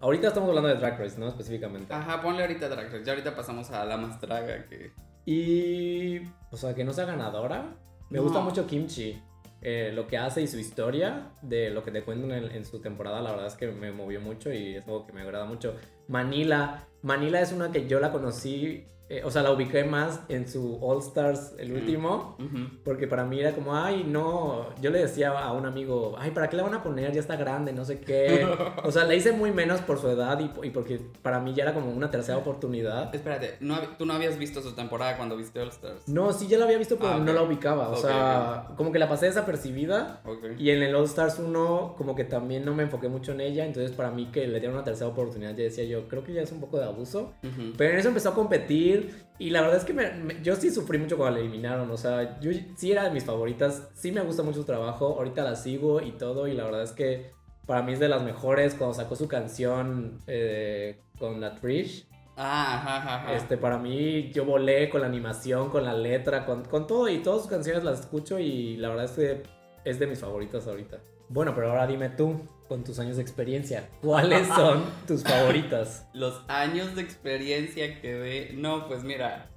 Ahorita 0.00 0.28
estamos 0.28 0.48
hablando 0.48 0.68
de 0.68 0.76
Drag 0.76 0.98
Race, 0.98 1.18
¿no? 1.18 1.28
Específicamente. 1.28 1.92
Ajá, 1.92 2.22
ponle 2.22 2.42
ahorita 2.42 2.68
Drag 2.68 2.86
Race. 2.86 3.04
Ya 3.04 3.12
ahorita 3.12 3.34
pasamos 3.34 3.70
a 3.70 3.84
la 3.84 3.96
más 3.96 4.20
draga 4.20 4.64
que... 4.66 4.92
Y... 5.26 6.20
O 6.50 6.56
sea, 6.56 6.74
que 6.74 6.84
no 6.84 6.92
sea 6.92 7.04
ganadora. 7.04 7.76
Me 8.08 8.20
gusta 8.20 8.40
mucho 8.40 8.66
Kimchi. 8.66 9.20
Eh, 9.60 9.90
lo 9.92 10.06
que 10.06 10.16
hace 10.16 10.40
y 10.40 10.46
su 10.46 10.58
historia 10.58 11.32
de 11.42 11.70
lo 11.70 11.82
que 11.82 11.90
te 11.90 12.04
cuentan 12.04 12.30
en, 12.30 12.44
en, 12.52 12.64
su 12.64 12.80
temporada, 12.80 13.20
la 13.20 13.32
verdad 13.32 13.48
es 13.48 13.54
que 13.54 13.66
me 13.66 13.90
movió 13.90 14.20
mucho 14.20 14.52
y 14.52 14.76
es 14.76 14.84
algo 14.86 15.04
que 15.04 15.12
me 15.12 15.22
agrada 15.22 15.46
mucho. 15.46 15.74
Manila. 16.06 16.86
Manila 17.02 17.40
es 17.40 17.52
una 17.52 17.72
que 17.72 17.88
yo 17.88 17.98
la 17.98 18.12
conocí 18.12 18.86
eh, 19.10 19.22
o 19.24 19.30
sea, 19.30 19.42
la 19.42 19.52
ubiqué 19.52 19.84
más 19.84 20.20
en 20.28 20.46
su 20.46 20.78
All 20.82 20.98
Stars, 20.98 21.54
el 21.58 21.72
último, 21.72 22.36
porque 22.84 23.06
para 23.06 23.24
mí 23.24 23.40
era 23.40 23.52
como, 23.52 23.74
ay, 23.74 24.04
no, 24.06 24.66
yo 24.82 24.90
le 24.90 24.98
decía 24.98 25.30
a 25.30 25.52
un 25.52 25.64
amigo, 25.64 26.14
ay, 26.18 26.30
¿para 26.32 26.50
qué 26.50 26.56
la 26.56 26.64
van 26.64 26.74
a 26.74 26.82
poner? 26.82 27.12
Ya 27.12 27.20
está 27.20 27.36
grande, 27.36 27.72
no 27.72 27.86
sé 27.86 28.00
qué. 28.00 28.46
o 28.84 28.92
sea, 28.92 29.04
le 29.04 29.16
hice 29.16 29.32
muy 29.32 29.50
menos 29.50 29.80
por 29.80 29.98
su 29.98 30.08
edad 30.08 30.38
y, 30.40 30.66
y, 30.66 30.70
porque 30.70 31.00
para 31.22 31.40
mí 31.40 31.54
ya 31.54 31.62
era 31.62 31.72
como 31.72 31.90
una 31.90 32.10
tercera 32.10 32.36
oportunidad. 32.36 33.14
Espérate, 33.14 33.56
¿no, 33.60 33.78
¿tú 33.96 34.04
no 34.04 34.12
habías 34.12 34.38
visto 34.38 34.60
su 34.60 34.72
temporada 34.72 35.16
cuando 35.16 35.38
viste 35.38 35.58
All 35.58 35.68
Stars? 35.68 36.06
No, 36.06 36.34
sí, 36.34 36.46
ya 36.46 36.58
la 36.58 36.66
había 36.66 36.76
visto, 36.76 36.98
pero 36.98 37.12
ah, 37.12 37.18
no 37.18 37.32
la 37.32 37.42
ubicaba. 37.42 37.88
O 37.88 37.96
sea, 37.96 38.68
como 38.76 38.92
que 38.92 38.98
la 38.98 39.08
pasé 39.08 39.26
desapercibida. 39.26 40.20
Y 40.58 40.68
en 40.68 40.82
el 40.82 40.94
All 40.94 41.04
Stars 41.04 41.38
1, 41.38 41.94
como 41.96 42.14
que 42.14 42.24
también 42.24 42.62
no 42.66 42.74
me 42.74 42.82
enfoqué 42.82 43.08
mucho 43.08 43.32
en 43.32 43.40
ella. 43.40 43.64
Entonces, 43.64 43.92
para 43.92 44.10
mí 44.10 44.26
que 44.30 44.46
le 44.46 44.58
dieron 44.60 44.76
una 44.76 44.84
tercera 44.84 45.08
oportunidad, 45.08 45.52
ya 45.52 45.64
decía 45.64 45.84
yo, 45.84 46.08
creo 46.08 46.24
que 46.24 46.34
ya 46.34 46.42
es 46.42 46.52
un 46.52 46.60
poco 46.60 46.78
de 46.78 46.84
abuso. 46.84 47.32
Pero 47.78 47.92
en 47.92 47.98
eso 47.98 48.08
empezó 48.08 48.30
a 48.30 48.34
competir 48.34 48.97
y 49.38 49.50
la 49.50 49.60
verdad 49.60 49.76
es 49.76 49.84
que 49.84 50.42
yo 50.42 50.56
sí 50.56 50.70
sufrí 50.70 50.98
mucho 50.98 51.16
cuando 51.16 51.36
la 51.38 51.42
eliminaron. 51.42 51.90
O 51.90 51.96
sea, 51.96 52.40
yo 52.40 52.50
sí 52.76 52.90
era 52.92 53.04
de 53.04 53.10
mis 53.10 53.24
favoritas. 53.24 53.88
Sí 53.94 54.10
me 54.10 54.20
gusta 54.22 54.42
mucho 54.42 54.60
su 54.60 54.64
trabajo. 54.64 55.16
Ahorita 55.16 55.44
la 55.44 55.54
sigo 55.54 56.00
y 56.00 56.12
todo. 56.12 56.48
Y 56.48 56.54
la 56.54 56.64
verdad 56.64 56.82
es 56.82 56.92
que 56.92 57.32
para 57.66 57.82
mí 57.82 57.92
es 57.92 58.00
de 58.00 58.08
las 58.08 58.22
mejores. 58.22 58.74
Cuando 58.74 58.94
sacó 58.94 59.14
su 59.14 59.28
canción 59.28 60.18
eh, 60.26 61.00
con 61.18 61.40
la 61.40 61.54
Trish. 61.54 62.08
Ah, 62.36 63.32
Este, 63.34 63.56
para 63.56 63.78
mí, 63.78 64.30
yo 64.32 64.44
volé 64.44 64.88
con 64.90 65.00
la 65.00 65.06
animación, 65.06 65.70
con 65.70 65.84
la 65.84 65.94
letra, 65.94 66.44
con, 66.44 66.64
con 66.64 66.86
todo. 66.86 67.08
Y 67.08 67.18
todas 67.18 67.42
sus 67.42 67.50
canciones 67.50 67.84
las 67.84 68.00
escucho. 68.00 68.40
Y 68.40 68.76
la 68.76 68.88
verdad 68.88 69.04
es 69.04 69.12
que 69.12 69.42
es 69.84 69.98
de 70.00 70.06
mis 70.08 70.18
favoritas 70.18 70.66
ahorita. 70.66 70.98
Bueno, 71.28 71.54
pero 71.54 71.70
ahora 71.70 71.86
dime 71.86 72.08
tú, 72.08 72.40
con 72.68 72.84
tus 72.84 72.98
años 72.98 73.16
de 73.16 73.22
experiencia, 73.22 73.88
¿cuáles 74.02 74.46
son 74.54 74.84
tus 75.06 75.22
favoritas? 75.22 76.06
Los 76.12 76.42
años 76.48 76.94
de 76.94 77.02
experiencia 77.02 78.00
que 78.00 78.14
ve. 78.14 78.54
No, 78.54 78.86
pues 78.86 79.02
mira. 79.02 79.50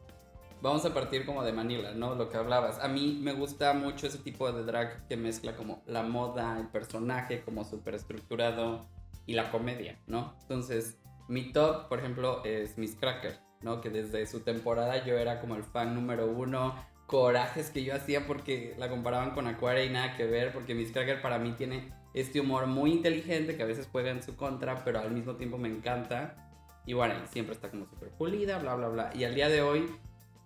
vamos 0.61 0.85
a 0.85 0.93
partir 0.93 1.25
como 1.25 1.43
de 1.43 1.51
Manila, 1.51 1.93
¿no? 1.93 2.15
Lo 2.15 2.29
que 2.29 2.37
hablabas. 2.37 2.79
A 2.79 2.87
mí 2.87 3.19
me 3.21 3.33
gusta 3.33 3.73
mucho 3.73 4.07
ese 4.07 4.19
tipo 4.19 4.51
de 4.51 4.63
drag 4.63 5.07
que 5.07 5.17
mezcla 5.17 5.55
como 5.55 5.83
la 5.85 6.03
moda, 6.03 6.57
el 6.59 6.67
personaje 6.69 7.41
como 7.43 7.65
súper 7.65 7.95
estructurado 7.95 8.87
y 9.25 9.33
la 9.33 9.51
comedia, 9.51 9.99
¿no? 10.07 10.35
Entonces, 10.41 10.97
mi 11.27 11.51
top, 11.51 11.87
por 11.87 11.99
ejemplo, 11.99 12.43
es 12.43 12.77
Miss 12.77 12.95
Cracker, 12.95 13.39
¿no? 13.61 13.81
Que 13.81 13.89
desde 13.89 14.25
su 14.27 14.41
temporada 14.41 15.05
yo 15.05 15.17
era 15.17 15.39
como 15.39 15.55
el 15.55 15.63
fan 15.63 15.95
número 15.95 16.27
uno. 16.27 16.75
Corajes 17.11 17.71
que 17.71 17.83
yo 17.83 17.93
hacía 17.93 18.25
porque 18.25 18.73
la 18.77 18.87
comparaban 18.87 19.31
con 19.31 19.45
Aquaria 19.45 19.83
y 19.83 19.89
nada 19.89 20.15
que 20.15 20.25
ver, 20.25 20.53
porque 20.53 20.73
Miss 20.73 20.93
Cracker 20.93 21.21
para 21.21 21.39
mí 21.39 21.51
tiene 21.51 21.91
este 22.13 22.39
humor 22.39 22.67
muy 22.67 22.93
inteligente 22.93 23.57
que 23.57 23.63
a 23.63 23.65
veces 23.65 23.89
juega 23.91 24.11
en 24.11 24.23
su 24.23 24.37
contra, 24.37 24.85
pero 24.85 25.01
al 25.01 25.11
mismo 25.11 25.35
tiempo 25.35 25.57
me 25.57 25.67
encanta. 25.67 26.49
Y 26.85 26.93
bueno, 26.93 27.15
siempre 27.29 27.53
está 27.53 27.69
como 27.69 27.85
súper 27.85 28.11
pulida, 28.11 28.59
bla, 28.59 28.75
bla, 28.75 28.87
bla. 28.87 29.11
Y 29.13 29.25
al 29.25 29.35
día 29.35 29.49
de 29.49 29.61
hoy 29.61 29.87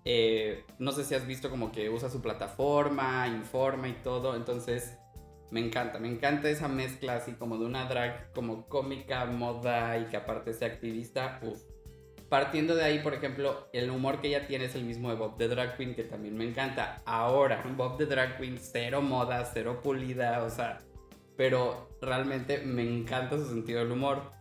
eh, 0.06 0.66
no 0.80 0.92
sé 0.92 1.04
si 1.04 1.14
has 1.14 1.28
visto 1.28 1.52
como 1.52 1.72
que 1.72 1.92
usa 1.92 2.10
su 2.10 2.20
plataforma, 2.20 3.28
informa 3.28 3.88
y 3.88 3.94
todo. 3.94 4.36
Entonces, 4.36 4.98
me 5.52 5.60
encanta, 5.60 6.00
me 6.00 6.10
encanta 6.10 6.50
esa 6.50 6.68
mezcla 6.68 7.18
así 7.18 7.34
como 7.34 7.60
de 7.60 7.66
una 7.66 7.86
drag 7.86 8.34
como 8.34 8.68
cómica, 8.68 9.26
moda 9.26 10.00
y 10.00 10.06
que 10.06 10.18
aparte 10.18 10.52
sea 10.54 10.70
activista. 10.70 11.40
Uf. 11.44 11.75
Partiendo 12.30 12.76
de 12.76 12.84
ahí, 12.84 13.00
por 13.00 13.14
ejemplo, 13.14 13.70
el 13.72 13.90
humor 13.92 14.20
que 14.20 14.30
ella 14.30 14.48
tiene 14.48 14.66
es 14.66 14.76
el 14.76 14.84
mismo 14.84 15.10
de 15.10 15.16
Bob 15.16 15.38
the 15.38 15.48
Drag 15.48 15.78
Queen, 15.78 15.96
que 15.96 16.04
también 16.04 16.36
me 16.36 16.44
encanta. 16.44 17.02
Ahora, 17.06 17.64
Bob 17.76 17.98
the 17.98 18.06
Drag 18.06 18.38
Queen, 18.38 18.58
cero 18.60 19.02
moda, 19.02 19.46
cero 19.54 19.80
pulida, 19.84 20.44
o 20.44 20.50
sea, 20.50 20.80
pero 21.38 21.90
realmente 22.02 22.60
me 22.60 22.84
encanta 22.84 23.38
su 23.38 23.48
sentido 23.48 23.80
del 23.80 23.92
humor. 23.92 24.32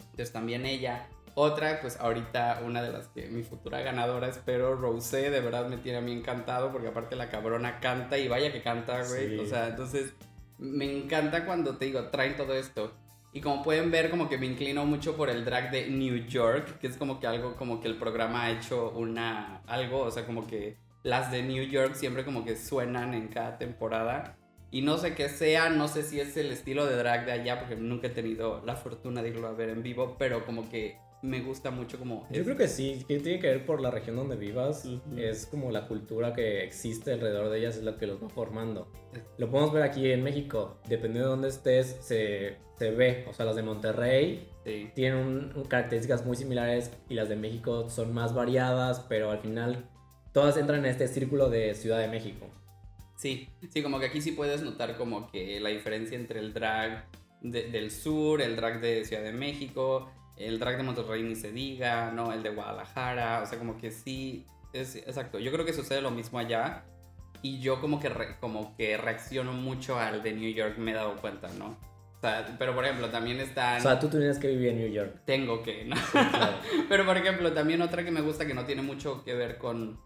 Entonces 0.00 0.32
también 0.32 0.66
ella 0.66 1.08
otra, 1.34 1.80
pues 1.80 1.98
ahorita 2.00 2.60
una 2.64 2.82
de 2.82 2.92
las 2.92 3.08
que 3.08 3.28
mi 3.28 3.42
futura 3.42 3.80
ganadora 3.80 4.28
espero, 4.28 4.74
Rosé, 4.74 5.30
de 5.30 5.40
verdad 5.40 5.68
me 5.68 5.76
tiene 5.76 5.98
a 5.98 6.00
mí 6.00 6.12
encantado 6.12 6.72
porque 6.72 6.88
aparte 6.88 7.16
la 7.16 7.30
cabrona 7.30 7.80
canta 7.80 8.18
y 8.18 8.28
vaya 8.28 8.52
que 8.52 8.62
canta, 8.62 9.02
güey. 9.04 9.38
O 9.38 9.46
sea, 9.46 9.68
entonces 9.68 10.12
me 10.58 10.84
encanta 10.84 11.46
cuando 11.46 11.76
te 11.76 11.86
digo, 11.86 12.08
traen 12.10 12.36
todo 12.36 12.54
esto. 12.54 12.92
Y 13.32 13.40
como 13.40 13.62
pueden 13.62 13.90
ver, 13.90 14.10
como 14.10 14.28
que 14.28 14.38
me 14.38 14.46
inclino 14.46 14.84
mucho 14.84 15.16
por 15.16 15.30
el 15.30 15.44
drag 15.44 15.70
de 15.70 15.88
New 15.88 16.26
York, 16.26 16.78
que 16.80 16.88
es 16.88 16.96
como 16.96 17.20
que 17.20 17.28
algo, 17.28 17.54
como 17.54 17.80
que 17.80 17.86
el 17.86 17.96
programa 17.96 18.44
ha 18.44 18.50
hecho 18.50 18.90
una, 18.90 19.62
algo, 19.66 20.00
o 20.00 20.10
sea, 20.10 20.26
como 20.26 20.46
que 20.46 20.76
las 21.04 21.30
de 21.30 21.42
New 21.42 21.64
York 21.64 21.94
siempre 21.94 22.24
como 22.24 22.44
que 22.44 22.56
suenan 22.56 23.14
en 23.14 23.28
cada 23.28 23.56
temporada. 23.56 24.36
Y 24.72 24.82
no 24.82 24.98
sé 24.98 25.14
qué 25.14 25.28
sea, 25.28 25.70
no 25.70 25.88
sé 25.88 26.02
si 26.02 26.20
es 26.20 26.36
el 26.36 26.50
estilo 26.50 26.86
de 26.86 26.96
drag 26.96 27.24
de 27.24 27.32
allá, 27.32 27.60
porque 27.60 27.76
nunca 27.76 28.08
he 28.08 28.10
tenido 28.10 28.62
la 28.64 28.76
fortuna 28.76 29.22
de 29.22 29.30
irlo 29.30 29.48
a 29.48 29.52
ver 29.52 29.68
en 29.68 29.82
vivo, 29.82 30.16
pero 30.18 30.44
como 30.44 30.68
que 30.68 30.98
me 31.22 31.40
gusta 31.40 31.70
mucho 31.70 31.98
como... 31.98 32.26
Yo 32.30 32.44
creo 32.44 32.56
que 32.56 32.68
sí, 32.68 33.04
que 33.06 33.18
tiene 33.20 33.38
que 33.38 33.48
ver 33.48 33.66
por 33.66 33.80
la 33.80 33.90
región 33.90 34.16
donde 34.16 34.36
vivas, 34.36 34.86
es 35.16 35.46
como 35.46 35.70
la 35.70 35.86
cultura 35.86 36.32
que 36.32 36.64
existe 36.64 37.12
alrededor 37.12 37.50
de 37.50 37.58
ellas, 37.58 37.76
es 37.76 37.82
lo 37.82 37.96
que 37.98 38.06
los 38.06 38.22
va 38.22 38.28
formando. 38.28 38.90
Lo 39.38 39.50
podemos 39.50 39.72
ver 39.72 39.82
aquí 39.82 40.10
en 40.10 40.22
México, 40.22 40.78
dependiendo 40.88 41.28
de 41.28 41.30
dónde 41.30 41.48
estés, 41.48 41.98
se, 42.00 42.56
se 42.78 42.90
ve, 42.90 43.24
o 43.28 43.32
sea, 43.34 43.44
las 43.44 43.56
de 43.56 43.62
Monterrey 43.62 44.48
tienen 44.94 45.52
características 45.68 46.24
muy 46.24 46.36
similares 46.36 46.90
y 47.08 47.14
las 47.14 47.28
de 47.28 47.36
México 47.36 47.90
son 47.90 48.14
más 48.14 48.34
variadas, 48.34 49.00
pero 49.08 49.30
al 49.30 49.40
final 49.40 49.88
todas 50.32 50.56
entran 50.56 50.80
en 50.80 50.90
este 50.90 51.08
círculo 51.08 51.50
de 51.50 51.74
Ciudad 51.74 51.98
de 51.98 52.08
México. 52.08 52.46
Sí, 53.16 53.48
sí, 53.68 53.82
como 53.82 54.00
que 54.00 54.06
aquí 54.06 54.20
sí 54.22 54.32
puedes 54.32 54.62
notar 54.62 54.96
como 54.96 55.30
que 55.30 55.60
la 55.60 55.68
diferencia 55.68 56.16
entre 56.16 56.40
el 56.40 56.54
drag 56.54 57.06
del 57.42 57.90
sur, 57.90 58.40
el 58.40 58.56
drag 58.56 58.80
de 58.80 59.04
Ciudad 59.04 59.22
de 59.22 59.32
México, 59.32 60.10
el 60.40 60.58
drag 60.58 60.78
de 60.78 60.82
Monterrey 60.82 61.22
ni 61.22 61.36
se 61.36 61.52
diga, 61.52 62.10
¿no? 62.10 62.32
El 62.32 62.42
de 62.42 62.50
Guadalajara, 62.50 63.42
o 63.42 63.46
sea, 63.46 63.58
como 63.58 63.76
que 63.76 63.90
sí, 63.90 64.46
es 64.72 64.96
exacto. 64.96 65.38
Yo 65.38 65.52
creo 65.52 65.64
que 65.64 65.72
sucede 65.72 66.00
lo 66.00 66.10
mismo 66.10 66.38
allá 66.38 66.84
y 67.42 67.60
yo 67.60 67.80
como 67.80 68.00
que, 68.00 68.10
como 68.40 68.76
que 68.76 68.96
reacciono 68.96 69.52
mucho 69.52 69.98
al 69.98 70.22
de 70.22 70.32
New 70.32 70.52
York, 70.52 70.78
me 70.78 70.92
he 70.92 70.94
dado 70.94 71.16
cuenta, 71.16 71.48
¿no? 71.58 71.76
O 72.16 72.20
sea, 72.20 72.54
pero 72.58 72.74
por 72.74 72.84
ejemplo, 72.84 73.08
también 73.08 73.40
está... 73.40 73.76
O 73.78 73.80
sea, 73.80 73.98
tú 73.98 74.08
tienes 74.08 74.38
que 74.38 74.48
vivir 74.48 74.68
en 74.68 74.78
New 74.78 74.90
York. 74.90 75.22
Tengo 75.24 75.62
que, 75.62 75.84
¿no? 75.84 75.96
pero 76.88 77.06
por 77.06 77.16
ejemplo, 77.16 77.52
también 77.52 77.80
otra 77.80 78.04
que 78.04 78.10
me 78.10 78.20
gusta 78.20 78.46
que 78.46 78.54
no 78.54 78.64
tiene 78.64 78.82
mucho 78.82 79.24
que 79.24 79.34
ver 79.34 79.58
con, 79.58 80.00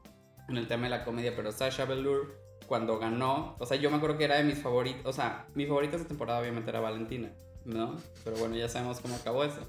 con 0.46 0.56
el 0.56 0.68
tema 0.68 0.84
de 0.84 0.90
la 0.90 1.04
comedia, 1.04 1.34
pero 1.34 1.50
Sasha 1.50 1.84
Velour 1.84 2.38
cuando 2.66 2.98
ganó, 2.98 3.56
o 3.58 3.66
sea, 3.66 3.76
yo 3.76 3.90
me 3.90 3.96
acuerdo 3.96 4.16
que 4.16 4.24
era 4.24 4.36
de 4.36 4.44
mis 4.44 4.58
favoritos, 4.58 5.04
o 5.04 5.12
sea, 5.12 5.46
mi 5.54 5.66
favorita 5.66 5.96
esa 5.96 6.06
temporada 6.06 6.40
obviamente 6.40 6.70
era 6.70 6.80
Valentina, 6.80 7.30
¿no? 7.64 7.96
Pero 8.24 8.36
bueno, 8.38 8.56
ya 8.56 8.68
sabemos 8.68 9.00
cómo 9.00 9.16
acabó 9.16 9.44
eso. 9.44 9.60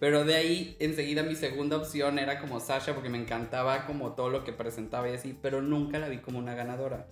Pero 0.00 0.24
de 0.24 0.36
ahí, 0.36 0.76
enseguida 0.78 1.22
mi 1.22 1.34
segunda 1.34 1.76
opción 1.76 2.18
era 2.18 2.40
como 2.40 2.60
Sasha, 2.60 2.94
porque 2.94 3.08
me 3.08 3.18
encantaba 3.18 3.86
como 3.86 4.12
todo 4.12 4.30
lo 4.30 4.44
que 4.44 4.52
presentaba 4.52 5.08
y 5.08 5.14
así, 5.14 5.36
pero 5.40 5.60
nunca 5.60 5.98
la 5.98 6.08
vi 6.08 6.18
como 6.18 6.38
una 6.38 6.54
ganadora. 6.54 7.08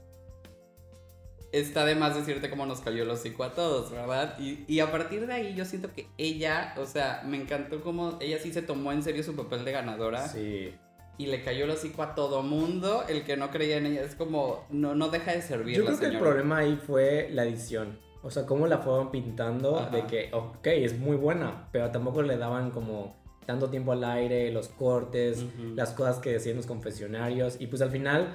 Está 1.52 1.84
de 1.84 1.94
más 1.94 2.14
decirte 2.14 2.50
cómo 2.50 2.66
nos 2.66 2.80
cayó 2.80 3.02
el 3.02 3.10
hocico 3.10 3.42
a 3.42 3.54
todos, 3.54 3.90
¿verdad? 3.90 4.38
Y, 4.38 4.64
y, 4.68 4.80
a 4.80 4.92
partir 4.92 5.26
de 5.26 5.32
ahí 5.32 5.54
yo 5.54 5.64
siento 5.64 5.92
que 5.92 6.06
ella, 6.18 6.74
o 6.76 6.86
sea, 6.86 7.22
me 7.24 7.36
encantó 7.36 7.80
como 7.80 8.18
ella 8.20 8.38
sí 8.38 8.52
se 8.52 8.62
tomó 8.62 8.92
en 8.92 9.02
serio 9.02 9.22
su 9.22 9.34
papel 9.34 9.64
de 9.64 9.72
ganadora. 9.72 10.28
Sí. 10.28 10.74
Y 11.18 11.26
le 11.26 11.42
cayó 11.42 11.64
el 11.64 11.70
hocico 11.70 12.02
a 12.02 12.14
todo 12.14 12.42
mundo. 12.42 13.04
El 13.08 13.24
que 13.24 13.36
no 13.38 13.50
creía 13.50 13.78
en 13.78 13.86
ella 13.86 14.02
es 14.02 14.14
como, 14.14 14.66
no, 14.70 14.94
no 14.94 15.08
deja 15.08 15.32
de 15.32 15.40
servir. 15.40 15.76
Yo 15.76 15.86
creo 15.86 15.98
que 15.98 16.06
el 16.06 16.18
problema 16.18 16.58
ahí 16.58 16.76
fue 16.76 17.30
la 17.32 17.44
edición. 17.44 17.98
O 18.26 18.30
sea, 18.32 18.44
cómo 18.44 18.66
la 18.66 18.78
fueron 18.78 19.12
pintando 19.12 19.88
de 19.92 20.04
que, 20.06 20.30
ok, 20.32 20.66
es 20.66 20.98
muy 20.98 21.16
buena, 21.16 21.68
pero 21.70 21.92
tampoco 21.92 22.22
le 22.22 22.36
daban 22.36 22.72
como 22.72 23.14
tanto 23.46 23.70
tiempo 23.70 23.92
al 23.92 24.02
aire, 24.02 24.50
los 24.50 24.66
cortes, 24.66 25.44
las 25.76 25.92
cosas 25.92 26.18
que 26.18 26.32
decían 26.32 26.56
los 26.56 26.66
confesionarios. 26.66 27.60
Y 27.60 27.68
pues 27.68 27.82
al 27.82 27.90
final 27.92 28.34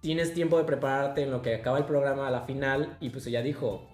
tienes 0.00 0.32
tiempo 0.32 0.56
de 0.56 0.64
prepararte 0.64 1.24
en 1.24 1.30
lo 1.30 1.42
que 1.42 1.56
acaba 1.56 1.76
el 1.76 1.84
programa 1.84 2.26
a 2.26 2.30
la 2.30 2.40
final 2.46 2.96
y 2.98 3.10
pues 3.10 3.26
ella 3.26 3.42
dijo... 3.42 3.86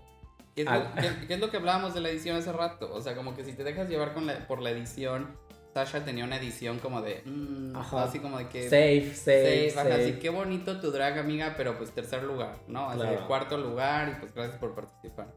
¿Qué 0.54 0.62
es, 0.62 0.70
lo, 0.70 1.26
¿qué, 1.26 1.34
es 1.34 1.40
lo 1.40 1.50
que 1.50 1.56
hablábamos 1.56 1.94
de 1.94 2.00
la 2.00 2.08
edición 2.08 2.36
hace 2.36 2.52
rato? 2.52 2.94
O 2.94 3.00
sea, 3.00 3.16
como 3.16 3.34
que 3.34 3.42
si 3.42 3.54
te 3.54 3.64
dejas 3.64 3.88
llevar 3.88 4.14
con 4.14 4.30
por 4.46 4.62
la 4.62 4.70
edición 4.70 5.36
Sasha 5.72 6.04
tenía 6.04 6.24
una 6.24 6.36
edición 6.36 6.78
como 6.78 7.00
de. 7.00 7.22
Mm, 7.24 7.74
así 7.76 8.18
como 8.18 8.38
de 8.38 8.48
que. 8.48 8.64
Safe, 8.64 9.14
safe. 9.14 9.70
safe, 9.70 9.92
Así, 9.92 10.12
qué 10.20 10.28
bonito 10.28 10.78
tu 10.80 10.90
drag, 10.90 11.18
amiga, 11.18 11.54
pero 11.56 11.78
pues 11.78 11.90
tercer 11.90 12.22
lugar, 12.24 12.58
¿no? 12.68 12.90
Así, 12.90 13.06
cuarto 13.26 13.56
lugar 13.56 14.16
y 14.16 14.20
pues 14.20 14.34
gracias 14.34 14.58
por 14.58 14.74
participar. 14.74 15.32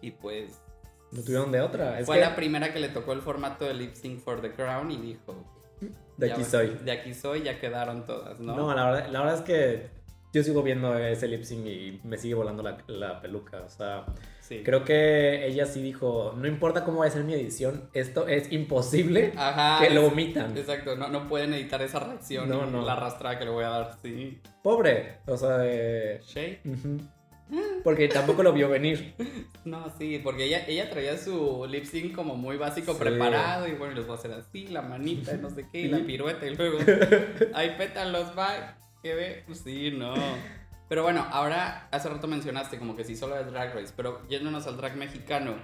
Y 0.00 0.10
pues. 0.10 0.60
No 1.10 1.22
tuvieron 1.22 1.50
de 1.50 1.62
otra. 1.62 1.98
fue 2.04 2.20
la 2.20 2.36
primera 2.36 2.72
que 2.72 2.80
le 2.80 2.90
tocó 2.90 3.12
el 3.12 3.22
formato 3.22 3.64
de 3.64 3.74
lip 3.74 3.94
sync 3.94 4.20
for 4.20 4.42
the 4.42 4.52
crown 4.52 4.90
y 4.90 4.98
dijo. 4.98 5.34
De 6.18 6.32
aquí 6.32 6.44
soy. 6.44 6.78
De 6.84 6.92
aquí 6.92 7.14
soy, 7.14 7.42
ya 7.42 7.58
quedaron 7.58 8.04
todas, 8.04 8.40
¿no? 8.40 8.54
No, 8.54 8.74
la 8.74 8.84
verdad, 8.84 9.08
la 9.08 9.20
verdad 9.20 9.34
es 9.36 9.42
que 9.42 9.97
yo 10.32 10.42
sigo 10.42 10.62
viendo 10.62 10.96
ese 10.96 11.28
lip 11.28 11.42
sync 11.42 11.66
y 11.66 12.00
me 12.04 12.16
sigue 12.18 12.34
volando 12.34 12.62
la, 12.62 12.78
la 12.86 13.20
peluca. 13.20 13.62
O 13.62 13.68
sea. 13.68 14.06
Creo 14.64 14.84
que 14.84 15.46
ella 15.46 15.66
sí 15.66 15.82
dijo, 15.82 16.34
no 16.36 16.46
importa 16.48 16.84
cómo 16.84 17.00
va 17.00 17.06
a 17.06 17.10
ser 17.10 17.24
mi 17.24 17.34
edición, 17.34 17.90
esto 17.92 18.28
es 18.28 18.50
imposible 18.52 19.32
que 19.80 19.90
lo 19.90 20.06
omitan. 20.06 20.56
Exacto, 20.56 20.96
no, 20.96 21.08
no 21.08 21.28
pueden 21.28 21.52
editar 21.54 21.82
esa 21.82 22.00
reacción, 22.00 22.48
no, 22.48 22.66
no. 22.66 22.84
la 22.84 22.94
arrastrada 22.94 23.38
que 23.38 23.44
le 23.44 23.50
voy 23.50 23.64
a 23.64 23.68
dar, 23.68 23.98
sí. 24.02 24.40
Pobre, 24.62 25.18
o 25.26 25.36
sea, 25.36 25.58
de... 25.58 26.20
Shay. 26.26 26.60
Porque 27.82 28.08
tampoco 28.08 28.42
lo 28.42 28.52
vio 28.52 28.68
venir. 28.68 29.14
No, 29.64 29.92
sí, 29.98 30.18
porque 30.24 30.46
ella, 30.46 30.64
ella 30.66 30.88
traía 30.88 31.18
su 31.18 31.66
lip 31.68 31.84
sync 31.84 32.14
como 32.14 32.36
muy 32.36 32.56
básico 32.56 32.96
preparado 32.96 33.68
y 33.68 33.72
bueno, 33.72 33.92
les 33.92 34.06
voy 34.06 34.16
a 34.16 34.18
hacer 34.18 34.32
así, 34.32 34.66
la 34.68 34.80
manita 34.80 35.34
y 35.34 35.38
no 35.42 35.50
sé 35.50 35.66
qué, 35.70 35.80
y 35.82 35.88
la 35.88 35.98
pirueta 35.98 36.46
y 36.46 36.54
luego, 36.54 36.78
ay, 37.54 37.74
pétalos, 37.76 38.34
bye. 38.34 38.78
¿Qué 39.02 39.14
ve? 39.14 39.44
Sí, 39.54 39.90
no. 39.92 40.14
Pero 40.88 41.02
bueno, 41.02 41.26
ahora 41.30 41.88
hace 41.90 42.08
rato 42.08 42.26
mencionaste 42.26 42.78
como 42.78 42.96
que 42.96 43.04
sí 43.04 43.14
solo 43.14 43.38
es 43.38 43.46
Drag 43.46 43.74
Race, 43.74 43.92
pero 43.96 44.26
yéndonos 44.28 44.66
al 44.66 44.78
drag 44.78 44.96
mexicano, 44.96 45.56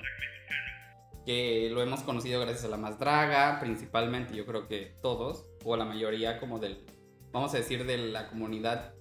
que 1.25 1.71
lo 1.73 1.83
hemos 1.83 2.03
conocido 2.03 2.41
gracias 2.43 2.65
a 2.65 2.69
la 2.69 2.77
más 2.77 2.99
draga, 2.99 3.59
principalmente 3.59 4.37
yo 4.37 4.45
creo 4.45 4.69
que 4.69 4.95
todos, 5.01 5.47
o 5.65 5.77
la 5.77 5.87
mayoría 5.87 6.39
como 6.39 6.59
del, 6.59 6.85
vamos 7.33 7.55
a 7.55 7.57
decir, 7.57 7.87
de 7.87 7.97
la 7.97 8.29
comunidad 8.29 8.95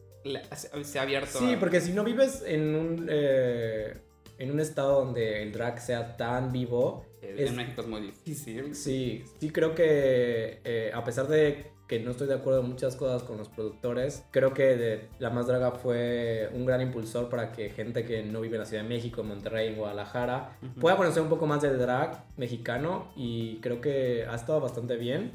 se 0.83 0.99
ha 0.99 1.01
abierto. 1.01 1.39
Sí, 1.39 1.57
porque 1.59 1.81
si 1.81 1.91
no 1.91 2.05
vives 2.05 2.41
en 2.47 2.75
un, 2.75 3.07
eh, 3.09 3.93
en 4.37 4.51
un 4.51 4.61
estado 4.61 5.03
donde 5.03 5.43
el 5.43 5.51
drag 5.51 5.81
sea 5.81 6.15
tan 6.15 6.53
vivo... 6.53 7.05
En 7.21 7.55
México 7.55 7.81
es 7.81 7.87
muy 7.87 8.01
difícil. 8.01 8.75
Sí, 8.75 9.25
sí 9.39 9.49
creo 9.49 9.75
que 9.75 10.61
eh, 10.63 10.91
a 10.93 11.03
pesar 11.03 11.27
de 11.27 11.72
que 11.87 11.99
no 11.99 12.11
estoy 12.11 12.27
de 12.27 12.35
acuerdo 12.35 12.61
en 12.61 12.69
muchas 12.69 12.95
cosas 12.95 13.23
con 13.23 13.37
los 13.37 13.49
productores. 13.49 14.25
Creo 14.31 14.53
que 14.53 14.75
de 14.77 15.09
La 15.19 15.29
Más 15.29 15.47
Draga 15.47 15.71
fue 15.71 16.49
un 16.53 16.65
gran 16.65 16.81
impulsor 16.81 17.29
para 17.29 17.51
que 17.51 17.69
gente 17.69 18.05
que 18.05 18.23
no 18.23 18.41
vive 18.41 18.55
en 18.55 18.61
la 18.61 18.65
Ciudad 18.65 18.83
de 18.83 18.89
México, 18.89 19.21
en 19.21 19.27
Monterrey, 19.27 19.69
en 19.69 19.75
Guadalajara, 19.75 20.57
pueda 20.79 20.95
conocer 20.95 21.21
un 21.21 21.29
poco 21.29 21.45
más 21.45 21.61
del 21.61 21.77
drag 21.77 22.23
mexicano 22.37 23.11
y 23.15 23.57
creo 23.57 23.81
que 23.81 24.25
ha 24.29 24.35
estado 24.35 24.61
bastante 24.61 24.95
bien. 24.95 25.31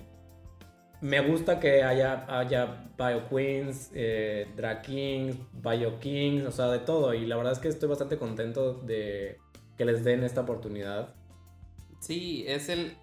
Me 1.01 1.21
gusta 1.21 1.61
que 1.61 1.85
haya, 1.85 2.27
haya 2.29 2.89
Bio 2.99 3.29
Queens, 3.29 3.91
eh, 3.95 4.49
Drag 4.57 4.83
Kings, 4.83 5.37
Bio 5.53 6.01
Kings, 6.01 6.45
o 6.45 6.51
sea, 6.51 6.67
de 6.69 6.81
todo. 6.81 7.15
Y 7.15 7.25
la 7.25 7.37
verdad 7.37 7.53
es 7.53 7.61
que 7.61 7.69
estoy 7.69 7.89
bastante 7.89 8.19
contento 8.19 8.75
de 8.75 9.39
que 9.77 9.85
les 9.85 10.03
den 10.03 10.25
esta 10.25 10.41
oportunidad. 10.41 11.15
Sí, 12.01 12.45
es 12.49 12.69
el... 12.69 12.97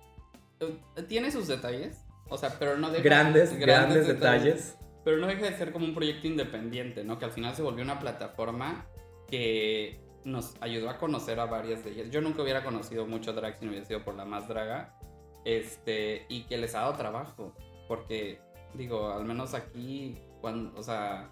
Tiene 1.08 1.32
sus 1.32 1.48
detalles, 1.48 2.05
o 2.30 2.38
sea, 2.38 2.56
pero 2.58 2.78
no 2.78 2.90
de 2.90 3.02
grandes, 3.02 3.58
grandes, 3.58 4.08
detalles. 4.08 4.78
pero 5.04 5.18
no 5.18 5.28
deja 5.28 5.46
de 5.46 5.58
ser 5.58 5.72
como 5.72 5.86
un 5.86 5.94
proyecto 5.94 6.28
independiente, 6.28 7.04
¿no? 7.04 7.20
Que 7.20 7.26
al 7.26 7.32
final 7.32 7.56
se 7.56 7.62
volvió 7.62 7.84
una 7.84 8.00
plataforma 8.00 8.88
que 9.28 10.00
nos 10.24 10.56
ayudó 10.60 10.90
a 10.90 10.98
conocer 10.98 11.40
a 11.40 11.46
varias 11.46 11.84
de 11.86 11.92
ellas. 11.92 12.10
Yo 12.10 12.22
nunca 12.22 12.42
hubiera 12.42 12.64
conocido 12.64 13.06
mucho 13.06 13.34
drag 13.34 13.58
si 13.58 13.66
no 13.66 13.72
hubiera 13.72 13.86
sido 13.86 14.04
por 14.04 14.16
la 14.16 14.26
más 14.26 14.48
draga. 14.48 14.98
Este, 15.46 16.26
y 16.28 16.44
que 16.46 16.58
les 16.58 16.74
ha 16.74 16.82
dado 16.82 16.94
trabajo. 16.94 17.56
Porque, 17.88 18.40
digo, 18.74 19.12
al 19.12 19.26
menos 19.26 19.54
aquí, 19.54 20.18
cuando, 20.42 20.78
o 20.78 20.82
sea, 20.82 21.30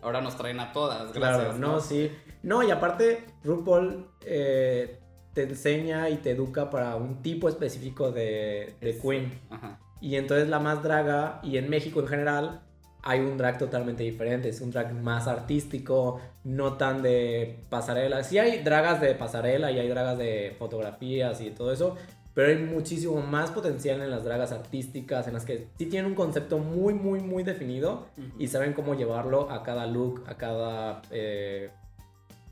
ahora 0.00 0.20
nos 0.20 0.36
traen 0.36 0.60
a 0.60 0.72
todas. 0.72 1.12
Gracias, 1.12 1.56
claro, 1.56 1.58
no, 1.58 1.80
sí. 1.80 2.12
No, 2.44 2.62
y 2.62 2.70
aparte, 2.70 3.26
RuPaul 3.42 4.08
eh, 4.24 5.00
te 5.34 5.42
enseña 5.42 6.08
y 6.08 6.18
te 6.18 6.30
educa 6.30 6.70
para 6.70 6.94
un 6.94 7.22
tipo 7.22 7.48
específico 7.48 8.12
de, 8.12 8.76
de 8.80 8.98
queen. 8.98 9.40
Ajá. 9.50 9.80
Y 10.00 10.16
entonces 10.16 10.48
la 10.48 10.58
más 10.58 10.82
draga, 10.82 11.40
y 11.42 11.56
en 11.56 11.70
México 11.70 12.00
en 12.00 12.06
general, 12.06 12.60
hay 13.06 13.20
un 13.20 13.38
drag 13.38 13.56
totalmente 13.56 14.02
diferente. 14.02 14.48
Es 14.48 14.60
un 14.60 14.72
drag 14.72 14.92
más 14.92 15.28
artístico, 15.28 16.20
no 16.42 16.74
tan 16.74 17.02
de 17.02 17.60
pasarela. 17.70 18.24
Sí 18.24 18.38
hay 18.38 18.64
dragas 18.64 19.00
de 19.00 19.14
pasarela 19.14 19.70
y 19.70 19.78
hay 19.78 19.88
dragas 19.88 20.18
de 20.18 20.56
fotografías 20.58 21.40
y 21.40 21.50
todo 21.50 21.72
eso, 21.72 21.96
pero 22.34 22.48
hay 22.48 22.56
muchísimo 22.56 23.22
más 23.22 23.52
potencial 23.52 24.00
en 24.02 24.10
las 24.10 24.24
dragas 24.24 24.50
artísticas, 24.50 25.28
en 25.28 25.34
las 25.34 25.44
que 25.44 25.68
sí 25.78 25.86
tienen 25.86 26.10
un 26.10 26.16
concepto 26.16 26.58
muy, 26.58 26.94
muy, 26.94 27.20
muy 27.20 27.44
definido 27.44 28.08
y 28.38 28.48
saben 28.48 28.72
cómo 28.72 28.94
llevarlo 28.96 29.50
a 29.52 29.62
cada 29.62 29.86
look, 29.86 30.24
a 30.26 30.36
cada 30.36 31.00
eh, 31.12 31.70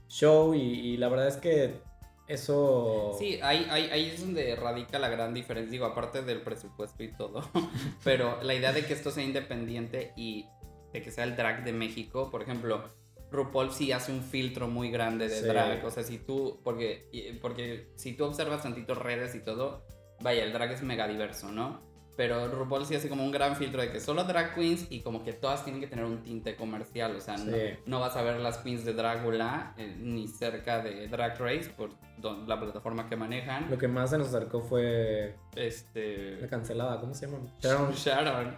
show. 0.08 0.54
y 0.54 0.96
la 0.98 1.08
verdad 1.08 1.26
es 1.26 1.36
que 1.36 1.80
eso. 2.26 3.14
Sí, 3.18 3.38
ahí, 3.42 3.66
ahí, 3.70 3.88
ahí, 3.92 4.06
es 4.06 4.20
donde 4.20 4.56
radica 4.56 4.98
la 4.98 5.08
gran 5.08 5.34
diferencia, 5.34 5.70
digo, 5.70 5.86
aparte 5.86 6.22
del 6.22 6.40
presupuesto 6.42 7.02
y 7.02 7.12
todo. 7.12 7.42
Pero 8.04 8.42
la 8.42 8.54
idea 8.54 8.72
de 8.72 8.84
que 8.84 8.94
esto 8.94 9.10
sea 9.10 9.24
independiente 9.24 10.12
y 10.16 10.46
de 10.92 11.02
que 11.02 11.10
sea 11.10 11.24
el 11.24 11.36
drag 11.36 11.64
de 11.64 11.72
México, 11.72 12.30
por 12.30 12.42
ejemplo, 12.42 12.84
RuPaul 13.30 13.72
sí 13.72 13.92
hace 13.92 14.12
un 14.12 14.22
filtro 14.22 14.68
muy 14.68 14.90
grande 14.90 15.28
de 15.28 15.42
drag. 15.42 15.84
O 15.84 15.90
sea, 15.90 16.02
si 16.02 16.18
tú, 16.18 16.60
porque, 16.64 17.38
porque 17.42 17.90
si 17.96 18.14
tú 18.14 18.24
observas 18.24 18.62
tantito 18.62 18.94
redes 18.94 19.34
y 19.34 19.40
todo, 19.40 19.84
vaya, 20.20 20.44
el 20.44 20.52
drag 20.52 20.72
es 20.72 20.82
mega 20.82 21.06
diverso, 21.08 21.52
¿no? 21.52 21.93
Pero 22.16 22.46
RuPaul 22.48 22.86
sí 22.86 22.94
hace 22.94 23.08
como 23.08 23.24
un 23.24 23.32
gran 23.32 23.56
filtro 23.56 23.80
de 23.82 23.90
que 23.90 23.98
solo 23.98 24.24
drag 24.24 24.54
queens 24.54 24.86
y 24.90 25.00
como 25.00 25.24
que 25.24 25.32
todas 25.32 25.64
tienen 25.64 25.80
que 25.80 25.88
tener 25.88 26.04
un 26.04 26.22
tinte 26.22 26.54
comercial. 26.54 27.16
O 27.16 27.20
sea, 27.20 27.36
no, 27.86 28.00
vas 28.00 28.16
a 28.16 28.22
ver 28.22 28.38
las 28.40 28.58
queens 28.58 28.84
de 28.84 28.92
Dragula 28.92 29.74
eh, 29.76 29.96
ni 29.98 30.28
cerca 30.28 30.82
de 30.82 31.08
Drag 31.08 31.38
Race 31.38 31.70
por 31.70 31.90
la 32.46 32.60
plataforma 32.60 33.08
que 33.08 33.16
manejan. 33.16 33.70
Lo 33.70 33.78
que 33.78 33.88
más 33.88 34.10
se 34.10 34.18
nos 34.18 34.28
acercó 34.28 34.60
fue. 34.60 35.36
Este. 35.56 36.38
La 36.40 36.48
cancelada, 36.48 37.00
¿cómo 37.00 37.14
se 37.14 37.26
llama? 37.26 37.38
Sharon. 37.60 37.92
Sharon. 37.92 38.56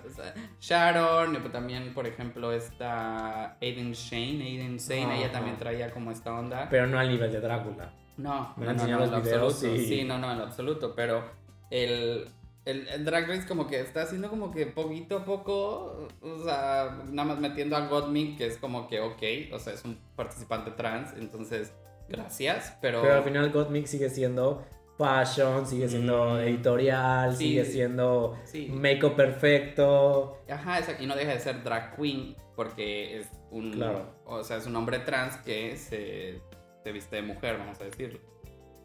Sharon. 0.61 1.35
Y 1.35 1.49
también, 1.49 1.95
por 1.95 2.07
ejemplo, 2.07 2.53
esta 2.53 3.57
Aiden 3.61 3.93
Shane. 3.93 4.43
Aiden 4.43 4.77
Shane, 4.77 5.19
ella 5.19 5.33
también 5.33 5.57
traía 5.57 5.91
como 5.91 6.11
esta 6.11 6.35
onda. 6.35 6.69
Pero 6.71 6.87
no 6.87 6.99
al 6.99 7.09
nivel 7.09 7.33
de 7.33 7.41
Drácula. 7.41 7.93
No, 8.19 8.55
no, 8.57 8.73
no, 8.73 8.87
no, 8.87 9.05
en 9.05 9.11
lo 9.11 9.17
absoluto. 9.17 9.51
Sí, 9.51 10.05
no, 10.05 10.19
no, 10.19 10.33
en 10.33 10.39
lo 10.39 10.45
absoluto. 10.45 10.95
Pero 10.95 11.25
el 11.71 12.29
el, 12.66 13.04
Drag 13.04 13.28
Race 13.28 13.46
como 13.46 13.68
que 13.68 13.80
está 13.80 14.02
haciendo 14.02 14.28
como 14.28 14.50
que 14.50 14.66
poquito 14.66 15.18
a 15.18 15.25
poco, 15.25 16.08
o 16.20 16.44
sea, 16.44 16.99
nada 17.06 17.28
más 17.28 17.38
metiendo 17.38 17.76
a 17.76 17.87
Gottmik, 17.87 18.37
que 18.37 18.46
es 18.46 18.58
como 18.58 18.88
que, 18.88 19.00
ok, 19.00 19.23
o 19.52 19.58
sea, 19.58 19.73
es 19.73 19.85
un 19.85 19.99
participante 20.16 20.73
trans, 20.73 21.14
entonces, 21.16 21.73
gracias, 22.08 22.76
pero... 22.82 23.02
Pero 23.02 23.14
al 23.14 23.23
final 23.23 23.50
Gottmik 23.52 23.87
sigue 23.87 24.11
siendo 24.11 24.64
fashion, 24.99 25.64
sigue 25.64 25.88
siendo 25.88 26.35
mm. 26.35 26.38
editorial, 26.38 27.37
sigue 27.37 27.64
siendo 27.64 28.37
make-up 28.70 29.14
perfecto. 29.14 30.42
Ajá, 30.50 30.80
y 30.99 31.06
no 31.06 31.14
deja 31.14 31.32
de 31.32 31.40
ser 31.40 31.62
drag 31.62 31.94
queen, 31.96 32.35
porque 32.56 33.20
es 33.20 33.28
un... 33.52 33.75
Claro. 33.75 34.12
O 34.25 34.42
sea, 34.42 34.56
es 34.56 34.66
un 34.66 34.75
hombre 34.75 34.99
trans 34.99 35.37
que 35.37 35.76
se, 35.76 36.40
se 36.82 36.92
viste 36.92 37.16
de 37.16 37.23
mujer, 37.23 37.58
vamos 37.58 37.80
a 37.80 37.85
decirlo. 37.85 38.18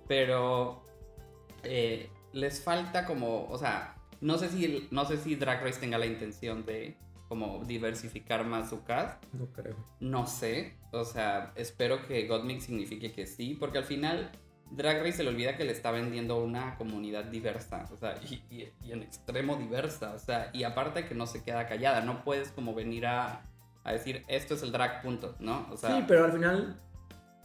Pero... 0.07 0.85
Eh, 1.63 2.09
les 2.33 2.63
falta 2.63 3.05
como, 3.05 3.47
o 3.47 3.57
sea, 3.57 3.95
no 4.21 4.37
sé 4.37 4.49
si, 4.49 4.87
no 4.91 5.05
sé 5.05 5.17
si 5.17 5.35
Drag 5.35 5.63
Race 5.63 5.79
tenga 5.79 5.97
la 5.97 6.05
intención 6.05 6.65
de 6.65 6.97
como 7.27 7.63
diversificar 7.63 8.45
más 8.45 8.69
su 8.69 8.83
cast. 8.83 9.23
No 9.33 9.45
creo. 9.47 9.75
No 9.99 10.27
sé, 10.27 10.75
o 10.91 11.05
sea, 11.05 11.53
espero 11.55 12.05
que 12.05 12.27
Godmik 12.27 12.59
signifique 12.59 13.13
que 13.13 13.25
sí, 13.25 13.55
porque 13.57 13.77
al 13.77 13.85
final 13.85 14.31
Drag 14.71 14.99
Race 14.99 15.13
se 15.13 15.23
le 15.23 15.29
olvida 15.29 15.55
que 15.55 15.65
le 15.65 15.71
está 15.71 15.91
vendiendo 15.91 16.43
una 16.43 16.77
comunidad 16.77 17.25
diversa, 17.25 17.87
o 17.91 17.97
sea, 17.97 18.15
y, 18.29 18.41
y, 18.49 18.91
en 18.91 19.03
extremo 19.03 19.55
diversa, 19.57 20.13
o 20.13 20.19
sea, 20.19 20.49
y 20.53 20.63
aparte 20.63 21.05
que 21.05 21.15
no 21.15 21.25
se 21.25 21.43
queda 21.43 21.67
callada, 21.67 22.01
no 22.01 22.23
puedes 22.23 22.51
como 22.51 22.73
venir 22.73 23.05
a, 23.05 23.43
a 23.83 23.91
decir 23.91 24.23
esto 24.27 24.53
es 24.53 24.63
el 24.63 24.71
drag 24.71 25.01
punto, 25.01 25.35
¿no? 25.39 25.67
O 25.71 25.77
sea, 25.77 25.95
sí, 25.95 26.05
pero 26.07 26.25
al 26.25 26.31
final, 26.31 26.81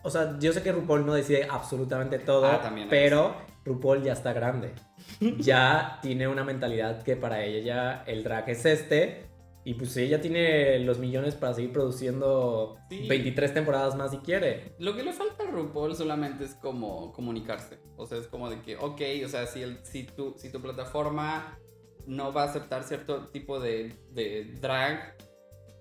o 0.07 0.11
sea, 0.11 0.39
yo 0.39 0.53
sé 0.53 0.63
que 0.63 0.71
RuPaul 0.71 1.05
no 1.05 1.15
decide 1.15 1.49
absolutamente 1.51 2.21
todo, 2.21 2.47
ah, 2.47 2.73
pero 2.89 3.35
RuPaul 3.65 4.05
ya 4.05 4.13
está 4.13 4.33
grande. 4.33 4.73
ya 5.39 5.99
tiene 6.01 6.29
una 6.29 6.45
mentalidad 6.45 7.03
que 7.03 7.17
para 7.17 7.43
ella 7.43 7.65
ya 7.65 8.05
el 8.07 8.23
drag 8.23 8.49
es 8.49 8.65
este. 8.65 9.27
Y 9.65 9.75
pues 9.75 9.97
ella 9.97 10.21
tiene 10.21 10.79
los 10.79 11.01
millones 11.01 11.35
para 11.35 11.53
seguir 11.53 11.73
produciendo 11.73 12.77
23 12.89 13.53
temporadas 13.53 13.97
más 13.97 14.13
si 14.13 14.19
quiere. 14.19 14.77
Lo 14.79 14.95
que 14.95 15.03
le 15.03 15.13
falta 15.13 15.43
a 15.43 15.51
RuPaul 15.51 15.97
solamente 15.97 16.45
es 16.45 16.55
como 16.55 17.13
comunicarse. 17.13 17.81
O 17.97 18.07
sea, 18.07 18.19
es 18.19 18.29
como 18.29 18.49
de 18.49 18.63
que, 18.63 18.77
ok, 18.77 19.01
o 19.25 19.29
sea, 19.29 19.45
si, 19.49 19.63
el, 19.63 19.85
si, 19.85 20.05
tu, 20.05 20.35
si 20.39 20.53
tu 20.53 20.63
plataforma 20.63 21.59
no 22.07 22.33
va 22.33 22.43
a 22.43 22.45
aceptar 22.45 22.85
cierto 22.85 23.27
tipo 23.31 23.59
de, 23.59 23.93
de 24.13 24.55
drag, 24.61 25.17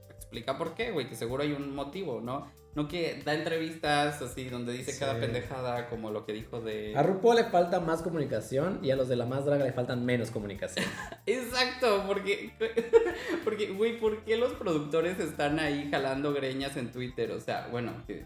explica 0.09 0.57
por 0.57 0.73
qué, 0.73 0.89
güey, 0.89 1.07
que 1.07 1.15
seguro 1.15 1.43
hay 1.43 1.51
un 1.51 1.75
motivo, 1.75 2.21
¿no? 2.21 2.51
No 2.75 2.89
que 2.89 3.21
da 3.23 3.33
entrevistas 3.33 4.21
así 4.21 4.49
donde 4.49 4.73
dice 4.73 4.99
cada 4.99 5.17
pendejada 5.17 5.87
como 5.87 6.11
lo 6.11 6.25
que 6.25 6.33
dijo 6.33 6.59
de... 6.59 6.93
A 6.95 7.03
RuPaul 7.03 7.37
le 7.37 7.45
falta 7.45 7.79
más 7.79 8.01
comunicación 8.01 8.79
y 8.83 8.91
a 8.91 8.97
los 8.97 9.07
de 9.07 9.15
la 9.15 9.25
más 9.25 9.45
draga 9.45 9.63
le 9.63 9.71
faltan 9.71 10.03
menos 10.05 10.29
comunicación. 10.29 10.85
Exacto, 11.25 12.03
porque... 12.05 12.51
Porque, 13.45 13.71
güey, 13.71 13.99
¿por 13.99 14.23
qué 14.25 14.35
los 14.35 14.53
productores 14.53 15.19
están 15.19 15.59
ahí 15.59 15.87
jalando 15.89 16.33
greñas 16.33 16.75
en 16.75 16.91
Twitter? 16.91 17.31
O 17.31 17.39
sea, 17.39 17.67
bueno, 17.71 17.93
que... 18.05 18.25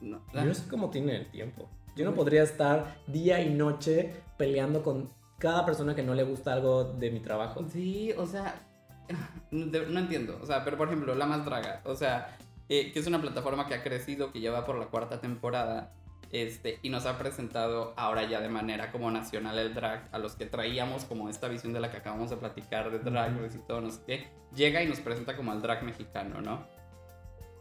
No, 0.00 0.20
Yo 0.34 0.44
no 0.44 0.54
sé 0.54 0.68
cómo 0.68 0.90
tienen 0.90 1.14
el 1.14 1.30
tiempo. 1.30 1.68
Yo 1.94 2.04
no 2.04 2.14
podría 2.14 2.42
estar 2.42 2.96
día 3.06 3.40
y 3.40 3.50
noche 3.50 4.14
peleando 4.36 4.82
con 4.82 5.10
cada 5.38 5.64
persona 5.64 5.94
que 5.94 6.02
no 6.02 6.14
le 6.14 6.24
gusta 6.24 6.52
algo 6.52 6.84
de 6.84 7.10
mi 7.10 7.20
trabajo. 7.20 7.64
Sí, 7.70 8.12
o 8.16 8.26
sea, 8.26 8.66
no 9.50 9.98
entiendo. 9.98 10.38
O 10.42 10.46
sea, 10.46 10.64
pero 10.64 10.76
por 10.76 10.88
ejemplo, 10.88 11.14
La 11.14 11.26
Más 11.26 11.44
Draga. 11.44 11.82
O 11.84 11.94
sea, 11.94 12.36
eh, 12.68 12.92
que 12.92 12.98
es 12.98 13.06
una 13.06 13.20
plataforma 13.20 13.66
que 13.66 13.74
ha 13.74 13.82
crecido, 13.82 14.32
que 14.32 14.40
ya 14.40 14.50
va 14.50 14.64
por 14.64 14.78
la 14.78 14.86
cuarta 14.86 15.20
temporada. 15.20 15.92
Este, 16.32 16.80
y 16.82 16.90
nos 16.90 17.06
ha 17.06 17.18
presentado 17.18 17.94
ahora 17.96 18.28
ya 18.28 18.40
de 18.40 18.48
manera 18.48 18.90
como 18.90 19.10
nacional 19.12 19.58
el 19.58 19.74
drag, 19.74 20.08
a 20.10 20.18
los 20.18 20.34
que 20.34 20.46
traíamos 20.46 21.04
como 21.04 21.28
esta 21.28 21.46
visión 21.46 21.72
de 21.72 21.78
la 21.78 21.90
que 21.90 21.98
acabamos 21.98 22.30
de 22.30 22.36
platicar 22.36 22.90
de 22.90 22.98
drag 22.98 23.32
y 23.54 23.58
todo, 23.58 23.80
no 23.80 23.90
sé 23.90 24.00
qué, 24.04 24.26
llega 24.52 24.82
y 24.82 24.88
nos 24.88 24.98
presenta 24.98 25.36
como 25.36 25.52
al 25.52 25.62
drag 25.62 25.84
mexicano, 25.84 26.40
¿no? 26.40 26.66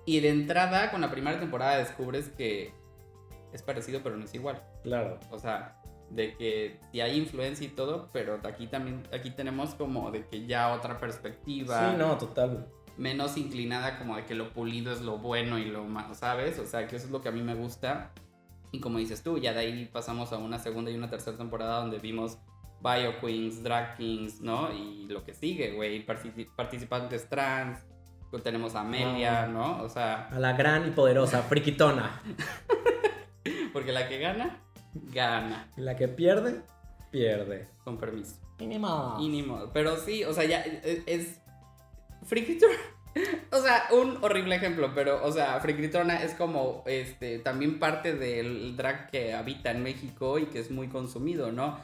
Y 0.08 0.20
de 0.20 0.30
entrada, 0.30 0.90
con 0.90 1.02
la 1.02 1.12
primera 1.12 1.40
temporada 1.40 1.78
descubres 1.78 2.30
que 2.30 2.74
es 3.54 3.62
parecido, 3.62 4.02
pero 4.04 4.18
no 4.18 4.26
es 4.26 4.34
igual. 4.34 4.64
Claro. 4.82 5.20
O 5.30 5.38
sea, 5.38 5.80
de 6.10 6.36
que 6.36 6.80
sí 6.92 7.02
hay 7.02 7.18
influencia 7.18 7.68
y 7.68 7.70
todo, 7.70 8.10
pero 8.12 8.40
aquí 8.44 8.66
también, 8.66 9.08
aquí 9.14 9.30
tenemos 9.30 9.76
como 9.76 10.10
de 10.10 10.26
que 10.26 10.48
ya 10.48 10.74
otra 10.74 11.00
perspectiva. 11.00 11.92
Sí, 11.92 11.98
no, 11.98 12.18
total 12.18 12.68
menos 12.98 13.38
inclinada 13.38 13.98
como 13.98 14.16
de 14.16 14.26
que 14.26 14.36
lo 14.36 14.54
pulido 14.54 14.94
es 14.94 15.02
lo 15.02 15.18
bueno 15.18 15.58
y 15.58 15.66
lo 15.66 15.84
malo, 15.84 16.16
¿sabes? 16.16 16.60
O 16.60 16.66
sea, 16.66 16.88
que 16.88 16.96
eso 16.96 17.06
es 17.06 17.12
lo 17.12 17.22
que 17.22 17.30
a 17.30 17.32
mí 17.32 17.42
me 17.42 17.56
gusta. 17.56 18.12
Y 18.72 18.80
como 18.80 19.00
dices 19.00 19.24
tú, 19.24 19.38
ya 19.38 19.54
de 19.54 19.60
ahí 19.60 19.90
pasamos 19.92 20.34
a 20.34 20.38
una 20.38 20.60
segunda 20.60 20.92
y 20.92 20.96
una 20.96 21.10
tercera 21.10 21.38
temporada 21.38 21.80
donde 21.80 22.00
vimos 22.00 22.38
Bio 22.82 23.20
Queens, 23.20 23.64
Drag 23.64 23.98
Kings, 23.98 24.42
¿no? 24.42 24.74
Y 24.74 25.08
lo 25.08 25.24
que 25.24 25.34
sigue, 25.34 25.74
güey, 25.74 26.06
participantes 26.56 27.30
trans, 27.30 27.80
tenemos 28.42 28.76
a 28.76 28.82
Amelia. 28.82 29.48
¿no? 29.48 29.82
O 29.82 29.90
sea... 29.90 30.28
A 30.30 30.40
la 30.40 30.54
gran 30.54 30.88
y 30.88 30.92
poderosa 30.92 31.42
friquitona. 31.50 32.22
Porque 33.74 33.92
la 33.92 34.08
que 34.08 34.20
gana, 34.20 34.62
gana. 34.94 35.68
Y 35.78 35.82
la 35.82 35.96
que 35.96 36.08
pierde, 36.08 36.62
pierde. 37.12 37.68
Con 37.84 37.98
permiso. 37.98 38.38
Mínimo. 38.60 39.18
Mínimo. 39.18 39.70
Pero 39.74 39.98
sí, 39.98 40.24
o 40.24 40.34
sea, 40.34 40.46
ya 40.46 40.62
e, 40.62 41.04
es 41.06 41.42
Frikitrona. 42.26 42.76
O 43.52 43.62
sea, 43.62 43.88
un 43.94 44.22
horrible 44.22 44.56
ejemplo, 44.56 44.92
pero, 44.94 45.24
o 45.24 45.32
sea, 45.32 45.58
Frikitrona 45.62 46.22
es 46.22 46.34
como, 46.34 46.84
este, 46.86 47.40
también 47.40 47.80
parte 47.80 48.14
del 48.14 48.76
drag 48.76 49.10
que 49.10 49.34
habita 49.34 49.72
en 49.72 49.82
México 49.84 50.38
y 50.38 50.48
que 50.48 50.60
es 50.60 50.70
muy 50.70 50.90
consumido, 50.90 51.54
¿no? 51.54 51.80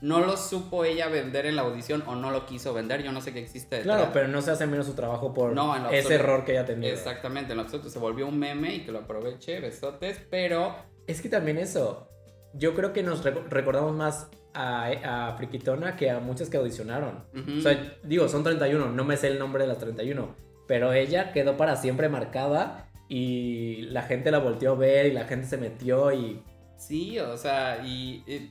No 0.00 0.20
lo 0.20 0.38
supo 0.38 0.86
ella 0.86 1.08
vender 1.08 1.44
en 1.44 1.56
la 1.56 1.62
audición 1.62 2.02
o 2.06 2.14
no 2.14 2.30
lo 2.30 2.46
quiso 2.46 2.72
vender, 2.72 3.02
yo 3.02 3.12
no 3.12 3.20
sé 3.20 3.34
qué 3.34 3.40
existe. 3.40 3.82
Claro, 3.82 4.08
pero 4.14 4.28
no 4.28 4.40
se 4.40 4.52
hace 4.52 4.66
menos 4.66 4.86
su 4.86 4.94
trabajo 4.94 5.34
por 5.34 5.54
ese 5.92 6.14
error 6.14 6.46
que 6.46 6.52
ella 6.52 6.64
tenía. 6.64 6.90
Exactamente, 6.90 7.52
en 7.52 7.58
lo 7.58 7.64
absoluto 7.64 7.90
se 7.90 7.98
volvió 7.98 8.26
un 8.26 8.38
meme 8.38 8.76
y 8.76 8.80
que 8.80 8.92
lo 8.92 9.00
aproveche, 9.00 9.60
besotes, 9.60 10.18
pero... 10.30 10.74
Es 11.06 11.20
que 11.20 11.28
también 11.28 11.58
eso, 11.58 12.08
yo 12.54 12.74
creo 12.74 12.94
que 12.94 13.02
nos 13.02 13.22
recordamos 13.22 13.92
más 13.94 14.30
a, 14.54 15.28
a 15.30 15.36
Friquitona 15.36 15.96
que 15.96 16.10
a 16.10 16.20
muchas 16.20 16.48
que 16.48 16.56
audicionaron. 16.56 17.24
O 17.58 17.60
sea, 17.60 17.98
digo, 18.02 18.28
son 18.28 18.42
31, 18.42 18.90
no 18.90 19.04
me 19.04 19.16
sé 19.16 19.28
el 19.28 19.38
nombre 19.38 19.64
de 19.64 19.68
las 19.68 19.78
31. 19.78 20.34
pero 20.66 20.92
ella 20.92 21.32
quedó 21.32 21.56
para 21.56 21.74
siempre 21.76 22.08
marcada 22.08 22.88
y 23.08 23.82
la 23.90 24.02
gente 24.02 24.30
la 24.30 24.38
volteó 24.38 24.72
a 24.72 24.76
ver 24.76 25.06
y 25.06 25.12
la 25.12 25.24
gente 25.24 25.46
se 25.48 25.56
metió 25.56 26.12
y... 26.12 26.42
Sí, 26.76 27.18
o 27.18 27.36
sea, 27.36 27.84
y, 27.84 28.24
y, 28.26 28.50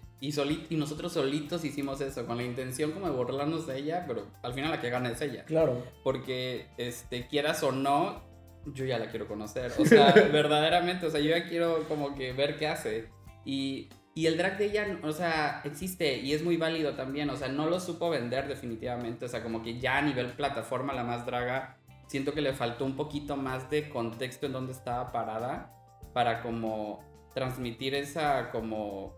y 0.70 0.76
nosotros 0.76 1.14
solitos 1.14 1.64
hicimos 1.64 2.02
eso, 2.02 2.26
con 2.28 2.38
la 2.38 2.44
intención 2.44 2.92
como 2.92 3.08
de 3.08 3.14
burlarnos 3.14 3.66
de 3.66 3.78
ella, 3.78 4.04
pero 4.06 4.28
al 4.44 4.54
final 4.54 4.70
la 4.70 4.82
que 4.82 4.90
gana 4.90 5.10
es 5.10 5.22
ella. 5.22 5.46
Claro. 5.46 5.84
Porque, 6.04 6.68
este, 6.78 7.26
quieras 7.28 7.64
o 7.64 7.72
no, 7.72 8.22
yo 8.66 8.86
ya 8.86 9.00
la 9.00 9.10
quiero 9.10 9.28
conocer. 9.28 9.72
O 9.80 9.86
sea, 9.86 10.12
verdaderamente, 10.32 11.06
o 11.06 11.10
sea, 11.10 11.22
yo 11.22 11.30
ya 11.30 11.48
quiero 11.48 11.86
como 11.88 12.16
que 12.16 12.34
ver 12.34 12.58
qué 12.58 12.68
hace. 12.68 13.08
Y, 13.46 13.90
y 14.20 14.28
el 14.28 14.36
drag 14.36 14.58
de 14.58 14.66
ella, 14.66 15.00
o 15.02 15.14
sea, 15.14 15.62
existe 15.64 16.18
y 16.18 16.34
es 16.34 16.44
muy 16.44 16.58
válido 16.58 16.94
también. 16.94 17.30
O 17.30 17.38
sea, 17.38 17.48
no 17.48 17.70
lo 17.70 17.80
supo 17.80 18.10
vender 18.10 18.50
definitivamente. 18.50 19.24
O 19.24 19.30
sea, 19.30 19.42
como 19.42 19.64
que 19.64 19.80
ya 19.80 20.00
a 20.00 20.02
nivel 20.02 20.34
plataforma, 20.34 20.94
la 20.94 21.06
más 21.06 21.26
draga, 21.26 21.78
siento 22.08 22.34
que 22.34 22.42
le 22.42 22.52
faltó 22.52 22.84
un 22.84 22.98
poquito 22.98 23.38
más 23.38 23.70
de 23.70 23.88
contexto 23.88 24.48
en 24.48 24.52
donde 24.52 24.74
estaba 24.74 25.14
parada 25.14 25.74
para 26.12 26.42
como 26.42 27.02
transmitir 27.34 27.96
esa 27.96 28.52
como 28.52 29.14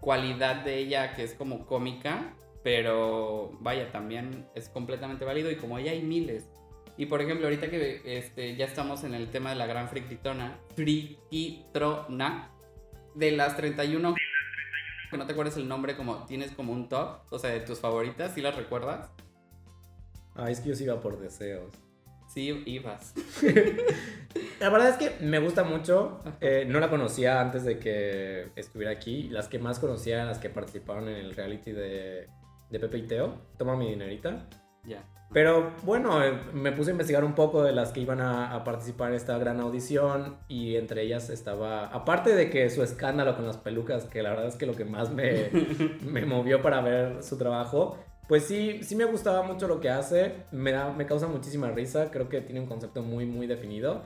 cualidad 0.00 0.64
de 0.64 0.78
ella 0.78 1.14
que 1.14 1.22
es 1.22 1.34
como 1.34 1.64
cómica, 1.64 2.34
pero 2.64 3.56
vaya, 3.60 3.92
también 3.92 4.48
es 4.56 4.68
completamente 4.68 5.24
válido 5.24 5.48
y 5.52 5.54
como 5.58 5.78
ella 5.78 5.92
hay 5.92 6.02
miles. 6.02 6.50
Y 6.96 7.06
por 7.06 7.22
ejemplo, 7.22 7.46
ahorita 7.46 7.70
que 7.70 8.02
este, 8.04 8.56
ya 8.56 8.64
estamos 8.64 9.04
en 9.04 9.14
el 9.14 9.30
tema 9.30 9.50
de 9.50 9.54
la 9.54 9.66
gran 9.66 9.88
frikitrona, 9.88 10.58
frikitrona, 10.74 12.50
de 13.14 13.32
las 13.32 13.56
31 13.56 14.14
que 15.10 15.16
no 15.16 15.26
te 15.26 15.32
acuerdas 15.32 15.56
el 15.56 15.68
nombre, 15.68 15.96
como 15.96 16.24
tienes 16.26 16.52
como 16.52 16.72
un 16.72 16.88
top, 16.88 17.20
o 17.30 17.38
sea, 17.38 17.50
de 17.50 17.60
tus 17.60 17.78
favoritas, 17.78 18.34
¿sí 18.34 18.42
las 18.42 18.56
recuerdas? 18.56 19.10
Ah, 20.34 20.50
es 20.50 20.60
que 20.60 20.68
yo 20.68 20.74
sí 20.74 20.84
iba 20.84 21.00
por 21.00 21.18
deseos. 21.18 21.72
Sí, 22.28 22.62
ibas. 22.66 23.14
la 24.60 24.68
verdad 24.68 24.90
es 24.90 24.96
que 24.96 25.24
me 25.24 25.38
gusta 25.38 25.64
mucho. 25.64 26.20
Eh, 26.40 26.66
no 26.68 26.78
la 26.78 26.90
conocía 26.90 27.40
antes 27.40 27.64
de 27.64 27.78
que 27.78 28.50
estuviera 28.54 28.92
aquí. 28.92 29.30
Las 29.30 29.48
que 29.48 29.58
más 29.58 29.78
conocía 29.78 30.16
eran 30.16 30.26
las 30.28 30.38
que 30.38 30.50
participaron 30.50 31.08
en 31.08 31.16
el 31.16 31.34
reality 31.34 31.72
de, 31.72 32.28
de 32.68 32.78
Pepe 32.78 32.98
y 32.98 33.06
Teo. 33.06 33.40
Toma 33.56 33.76
mi 33.76 33.88
dinerita. 33.88 34.46
Ya. 34.84 35.02
Pero 35.32 35.74
bueno, 35.84 36.24
eh, 36.24 36.32
me 36.54 36.72
puse 36.72 36.90
a 36.90 36.92
investigar 36.92 37.22
un 37.22 37.34
poco 37.34 37.62
de 37.62 37.72
las 37.72 37.92
que 37.92 38.00
iban 38.00 38.20
a, 38.20 38.64
participar 38.64 39.10
en 39.10 39.16
esta 39.16 39.36
gran 39.38 39.60
audición 39.60 40.38
y 40.48 40.76
entre 40.76 41.02
ellas 41.02 41.28
estaba, 41.28 41.86
aparte 41.86 42.34
de 42.34 42.48
que 42.48 42.68
su 42.70 42.82
escándalo 42.82 43.36
con 43.36 43.46
las 43.46 43.58
pelucas, 43.58 44.04
que 44.04 44.22
la 44.22 44.30
verdad 44.30 44.46
es 44.46 44.56
que 44.56 44.66
lo 44.66 44.74
que 44.74 44.84
más 44.84 45.10
me, 45.10 45.50
me 46.02 46.24
movió 46.24 46.62
para 46.62 46.80
ver 46.80 47.22
su 47.22 47.36
trabajo, 47.36 47.98
pues 48.28 48.44
sí, 48.44 48.82
sí 48.82 48.94
me 48.94 49.06
gustaba 49.06 49.42
mucho 49.42 49.66
lo 49.68 49.80
que 49.80 49.88
hace, 49.88 50.44
me, 50.52 50.72
da, 50.72 50.92
me 50.92 51.06
causa 51.06 51.26
muchísima 51.26 51.70
risa, 51.70 52.10
creo 52.10 52.28
que 52.28 52.42
tiene 52.42 52.60
un 52.60 52.66
concepto 52.66 53.02
muy, 53.02 53.24
muy 53.24 53.46
definido. 53.46 54.04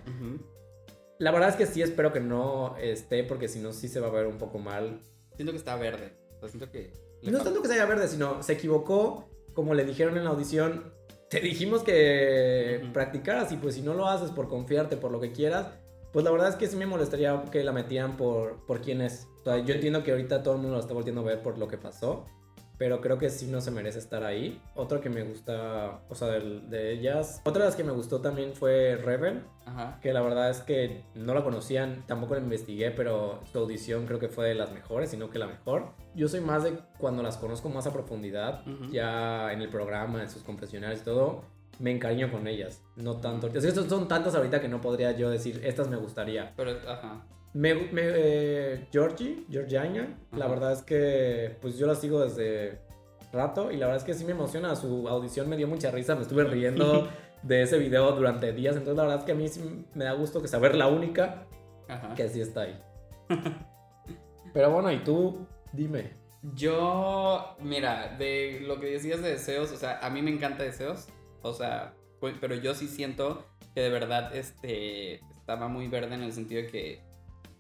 La 1.19 1.33
verdad 1.33 1.51
es 1.51 1.57
que 1.57 1.67
sí 1.67 1.83
espero 1.83 2.13
que 2.13 2.21
no 2.21 2.77
esté, 2.79 3.25
porque 3.25 3.49
si 3.49 3.59
no 3.59 3.73
sí 3.73 3.89
se 3.89 3.99
va 3.99 4.09
a 4.09 4.13
ver 4.13 4.27
un 4.27 4.39
poco 4.39 4.59
mal. 4.59 5.01
Siento 5.35 5.53
que 5.53 5.59
está 5.59 5.75
verde, 5.77 6.17
siento 6.47 6.71
que... 6.71 6.93
No 7.23 7.41
tanto 7.41 7.63
que 7.63 7.69
sea 7.69 7.85
verde, 7.87 8.07
sino 8.07 8.43
se 8.43 8.53
equivocó, 8.53 9.29
como 9.55 9.75
le 9.75 9.85
dijeron 9.85 10.17
en 10.17 10.25
la 10.25 10.31
audición, 10.31 10.93
te 11.33 11.41
dijimos 11.41 11.83
que 11.83 12.87
practicaras 12.93 13.53
y 13.53 13.57
pues 13.57 13.77
si 13.77 13.81
no 13.81 13.95
lo 13.95 14.07
haces 14.07 14.31
por 14.31 14.49
confiarte, 14.49 14.99
por 14.99 15.11
lo 15.11 15.19
que 15.19 15.33
quieras, 15.33 15.69
pues 16.13 16.27
la 16.27 16.31
verdad 16.31 16.51
es 16.51 16.57
que 16.57 16.67
sí 16.67 16.77
me 16.77 16.85
molestaría 16.85 17.43
que 17.51 17.65
la 17.65 17.73
metían 17.73 18.19
por, 18.19 18.67
por 18.67 18.83
quién 18.83 19.01
es. 19.01 19.29
yo 19.47 19.75
entiendo 19.75 20.03
que 20.03 20.11
ahorita 20.11 20.43
todo 20.43 20.57
el 20.57 20.61
mundo 20.61 20.77
lo 20.77 20.83
está 20.83 20.93
volviendo 20.93 21.23
a 21.23 21.25
ver 21.25 21.43
por 21.43 21.57
lo 21.57 21.69
que 21.69 21.79
pasó, 21.79 22.27
pero 22.83 23.01
creo 23.01 23.17
que 23.17 23.31
sí 23.31 23.47
no 23.47 23.61
se 23.61 23.71
merece 23.71 24.01
estar 24.01 24.25
ahí. 24.25 24.61
Otro 24.75 25.01
que 25.01 25.09
me 25.09 25.23
gusta, 25.23 26.01
o 26.09 26.17
sea, 26.17 26.27
de, 26.31 26.93
ellas. 26.93 27.41
Otra 27.45 27.63
de 27.63 27.69
las 27.69 27.77
que 27.77 27.85
me 27.85 27.93
gustó 27.93 28.21
también 28.21 28.55
fue 28.55 28.97
Rebel, 28.97 29.45
que 30.01 30.13
la 30.13 30.21
verdad 30.21 30.51
es 30.51 30.63
que 30.63 31.05
no 31.15 31.33
la 31.33 31.45
conocían, 31.45 32.03
tampoco 32.09 32.35
la 32.35 32.41
investigué, 32.41 32.91
pero 32.91 33.39
su 33.53 33.61
audición 33.61 34.07
creo 34.07 34.19
que 34.19 34.27
fue 34.27 34.49
de 34.49 34.57
las 34.57 34.73
mejores, 34.73 35.11
sino 35.11 35.31
que 35.31 35.39
la 35.39 35.47
mejor. 35.47 35.93
Yo 36.17 36.27
soy 36.27 36.41
más 36.41 36.65
de 36.65 36.77
cuando 36.99 37.23
las 37.23 37.37
conozco 37.37 37.69
más 37.69 37.87
a 37.87 37.93
profundidad, 37.93 38.65
ya 38.91 39.53
en 39.53 39.63
el 39.63 39.69
programa, 39.69 40.21
en 40.21 40.29
sus 40.29 40.43
confesionales 40.43 41.03
y 41.03 41.05
todo, 41.05 41.43
me 41.79 41.93
encariño 41.93 42.33
con 42.33 42.49
ellas. 42.49 42.83
No 42.97 43.19
tanto. 43.19 43.47
O 43.47 43.61
sea, 43.61 43.71
son 43.71 44.09
tantas 44.09 44.35
ahorita 44.35 44.61
que 44.61 44.67
no 44.67 44.81
podría 44.81 45.13
yo 45.13 45.31
decir, 45.31 45.61
estas 45.63 45.87
me 45.87 45.99
gustaría. 45.99 46.53
Pero, 46.57 46.73
ajá. 46.89 47.23
Me, 47.55 47.75
me 47.75 48.03
eh, 48.05 48.89
Georgie, 48.91 49.45
Georgiana, 49.51 50.19
la 50.33 50.49
verdad 50.49 50.73
es 50.73 50.83
que 50.83 51.57
pues 51.61 51.77
yo 51.77 51.87
la 51.87 51.95
sigo 51.95 52.21
desde 52.21 52.81
rato 53.33 53.71
y 53.71 53.77
la 53.77 53.87
verdad 53.87 54.01
es 54.01 54.05
que 54.05 54.15
sí 54.15 54.25
me 54.25 54.33
emociona. 54.33 54.75
Su 54.77 55.09
audición 55.09 55.49
me 55.49 55.57
dio 55.57 55.69
mucha 55.69 55.91
risa, 55.91 56.15
me 56.15 56.23
estuve 56.23 56.45
riendo 56.45 57.09
de 57.43 57.63
ese 57.63 57.79
video 57.79 58.13
durante 58.13 58.53
días. 58.53 58.77
Entonces 58.77 58.97
la 58.97 59.03
verdad 59.03 59.19
es 59.21 59.25
que 59.25 59.33
a 59.33 59.35
mí 59.35 59.49
sí 59.49 59.87
me 59.95 60.05
da 60.05 60.13
gusto 60.13 60.41
que 60.41 60.49
saber 60.49 60.75
la 60.75 60.89
única 60.89 61.47
que 62.17 62.29
sí 62.29 62.41
está 62.41 62.63
ahí. 62.63 62.79
Pero 64.55 64.71
bueno, 64.71 64.93
y 64.93 64.99
tú, 64.99 65.47
dime. 65.73 66.13
Yo, 66.55 67.57
mira, 67.61 68.17
de 68.19 68.61
lo 68.67 68.81
que 68.81 68.87
decías 68.87 69.23
de 69.23 69.31
deseos, 69.31 69.71
o 69.73 69.77
sea, 69.77 69.99
a 70.01 70.11
mí 70.11 70.23
me 70.23 70.31
encanta 70.31 70.65
deseos. 70.65 71.09
O 71.43 71.53
sea, 71.53 71.95
pues, 72.21 72.35
pero 72.41 72.55
yo 72.55 72.75
sí 72.75 72.89
siento 72.89 73.47
que 73.75 73.81
de 73.81 73.91
verdad 73.91 74.35
este, 74.35 75.21
estaba 75.39 75.69
muy 75.69 75.89
verde 75.89 76.15
en 76.15 76.23
el 76.23 76.33
sentido 76.33 76.63
de 76.63 76.69
que 76.69 77.01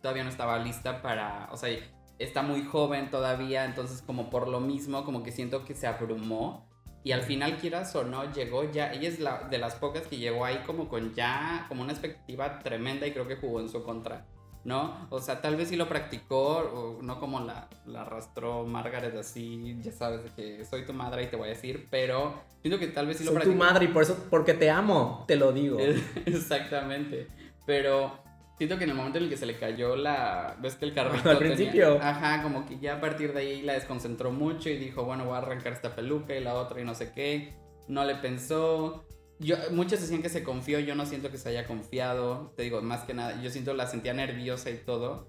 todavía 0.02 0.24
no 0.24 0.30
estaba 0.30 0.58
lista 0.58 1.00
para, 1.00 1.48
o 1.52 1.56
sea, 1.56 1.70
está 2.18 2.42
muy 2.42 2.64
joven 2.64 3.10
todavía, 3.10 3.64
entonces 3.64 4.02
como 4.02 4.30
por 4.30 4.48
lo 4.48 4.60
mismo, 4.60 5.04
como 5.04 5.22
que 5.22 5.32
siento 5.32 5.64
que 5.64 5.74
se 5.74 5.86
abrumó. 5.86 6.68
Y 7.04 7.10
al 7.10 7.22
final, 7.22 7.56
quieras 7.56 7.96
o 7.96 8.04
no, 8.04 8.32
llegó 8.32 8.70
ya, 8.70 8.92
ella 8.92 9.08
es 9.08 9.18
la, 9.18 9.48
de 9.48 9.58
las 9.58 9.74
pocas 9.74 10.06
que 10.06 10.18
llegó 10.18 10.44
ahí 10.44 10.62
como 10.64 10.88
con 10.88 11.14
ya, 11.14 11.66
como 11.68 11.82
una 11.82 11.92
expectativa 11.92 12.60
tremenda 12.60 13.06
y 13.08 13.12
creo 13.12 13.26
que 13.26 13.34
jugó 13.34 13.58
en 13.58 13.68
su 13.68 13.82
contra, 13.82 14.24
¿no? 14.64 15.08
O 15.10 15.20
sea, 15.20 15.40
tal 15.40 15.56
vez 15.56 15.70
sí 15.70 15.74
lo 15.74 15.88
practicó, 15.88 16.58
o 16.58 17.02
no 17.02 17.18
como 17.18 17.40
la, 17.40 17.68
la 17.86 18.02
arrastró 18.02 18.64
Margaret 18.64 19.16
así, 19.16 19.76
ya 19.80 19.90
sabes, 19.90 20.30
que 20.36 20.64
soy 20.64 20.86
tu 20.86 20.92
madre 20.92 21.24
y 21.24 21.26
te 21.26 21.34
voy 21.34 21.48
a 21.48 21.52
decir, 21.54 21.88
pero 21.90 22.34
siento 22.60 22.78
que 22.78 22.86
tal 22.86 23.08
vez 23.08 23.16
sí 23.16 23.24
lo 23.24 23.32
practicó. 23.32 23.50
Soy 23.50 23.58
tu 23.58 23.64
madre 23.64 23.84
y 23.86 23.88
por 23.88 24.04
eso, 24.04 24.28
porque 24.30 24.54
te 24.54 24.70
amo, 24.70 25.24
te 25.26 25.34
lo 25.34 25.50
digo. 25.50 25.78
Exactamente, 26.24 27.26
pero 27.66 28.22
siento 28.62 28.78
que 28.78 28.84
en 28.84 28.90
el 28.90 28.96
momento 28.96 29.18
en 29.18 29.24
el 29.24 29.30
que 29.30 29.36
se 29.36 29.44
le 29.44 29.58
cayó 29.58 29.96
la. 29.96 30.56
¿Ves 30.60 30.76
que 30.76 30.84
el 30.84 30.94
carrito? 30.94 31.28
Al 31.28 31.38
principio. 31.38 31.98
Ajá, 32.00 32.42
como 32.42 32.64
que 32.64 32.78
ya 32.78 32.96
a 32.96 33.00
partir 33.00 33.32
de 33.32 33.40
ahí 33.40 33.62
la 33.62 33.72
desconcentró 33.72 34.30
mucho 34.30 34.68
y 34.70 34.76
dijo, 34.76 35.04
bueno, 35.04 35.24
voy 35.24 35.34
a 35.34 35.38
arrancar 35.38 35.72
esta 35.72 35.96
peluca 35.96 36.36
y 36.36 36.42
la 36.42 36.54
otra 36.54 36.80
y 36.80 36.84
no 36.84 36.94
sé 36.94 37.12
qué. 37.12 37.54
No 37.88 38.04
le 38.04 38.14
pensó. 38.14 39.04
Yo, 39.40 39.56
muchos 39.72 40.00
decían 40.00 40.22
que 40.22 40.28
se 40.28 40.44
confió, 40.44 40.78
yo 40.78 40.94
no 40.94 41.04
siento 41.06 41.30
que 41.32 41.38
se 41.38 41.48
haya 41.48 41.66
confiado. 41.66 42.52
Te 42.56 42.62
digo, 42.62 42.80
más 42.82 43.02
que 43.02 43.14
nada, 43.14 43.42
yo 43.42 43.50
siento 43.50 43.74
la 43.74 43.88
sentía 43.88 44.14
nerviosa 44.14 44.70
y 44.70 44.76
todo. 44.76 45.28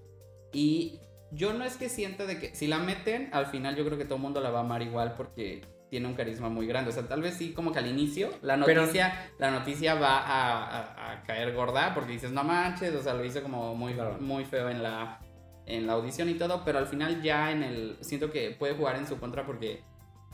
Y 0.52 1.00
yo 1.32 1.52
no 1.52 1.64
es 1.64 1.76
que 1.76 1.88
sienta 1.88 2.26
de 2.26 2.38
que 2.38 2.54
si 2.54 2.68
la 2.68 2.78
meten, 2.78 3.30
al 3.32 3.46
final 3.46 3.74
yo 3.74 3.84
creo 3.84 3.98
que 3.98 4.04
todo 4.04 4.16
el 4.16 4.22
mundo 4.22 4.40
la 4.40 4.50
va 4.50 4.60
a 4.60 4.62
amar 4.62 4.82
igual 4.82 5.14
porque 5.16 5.62
tiene 5.90 6.08
un 6.08 6.14
carisma 6.14 6.48
muy 6.48 6.66
grande. 6.66 6.90
O 6.90 6.92
sea, 6.92 7.06
tal 7.06 7.22
vez 7.22 7.34
sí, 7.34 7.52
como 7.52 7.72
que 7.72 7.78
al 7.78 7.86
inicio, 7.86 8.30
la 8.42 8.56
noticia, 8.56 9.30
la 9.38 9.50
noticia 9.50 9.94
va 9.94 10.22
a, 10.24 11.22
caer 11.26 11.54
gorda 11.54 11.94
porque 11.94 12.12
dices, 12.12 12.32
no 12.32 12.44
manches, 12.44 12.94
o 12.94 13.02
sea, 13.02 13.14
lo 13.14 13.24
hice 13.24 13.42
como 13.42 13.74
muy, 13.74 13.94
muy 14.20 14.44
feo 14.44 14.68
en 14.68 14.82
la, 14.82 15.20
en 15.66 15.86
la 15.86 15.94
audición 15.94 16.28
y 16.28 16.34
todo, 16.34 16.62
pero 16.64 16.78
al 16.78 16.86
final 16.86 17.22
ya 17.22 17.50
en 17.52 17.62
el. 17.62 17.96
Siento 18.00 18.30
que 18.30 18.50
puede 18.50 18.74
jugar 18.74 18.96
en 18.96 19.06
su 19.06 19.18
contra 19.18 19.46
porque 19.46 19.82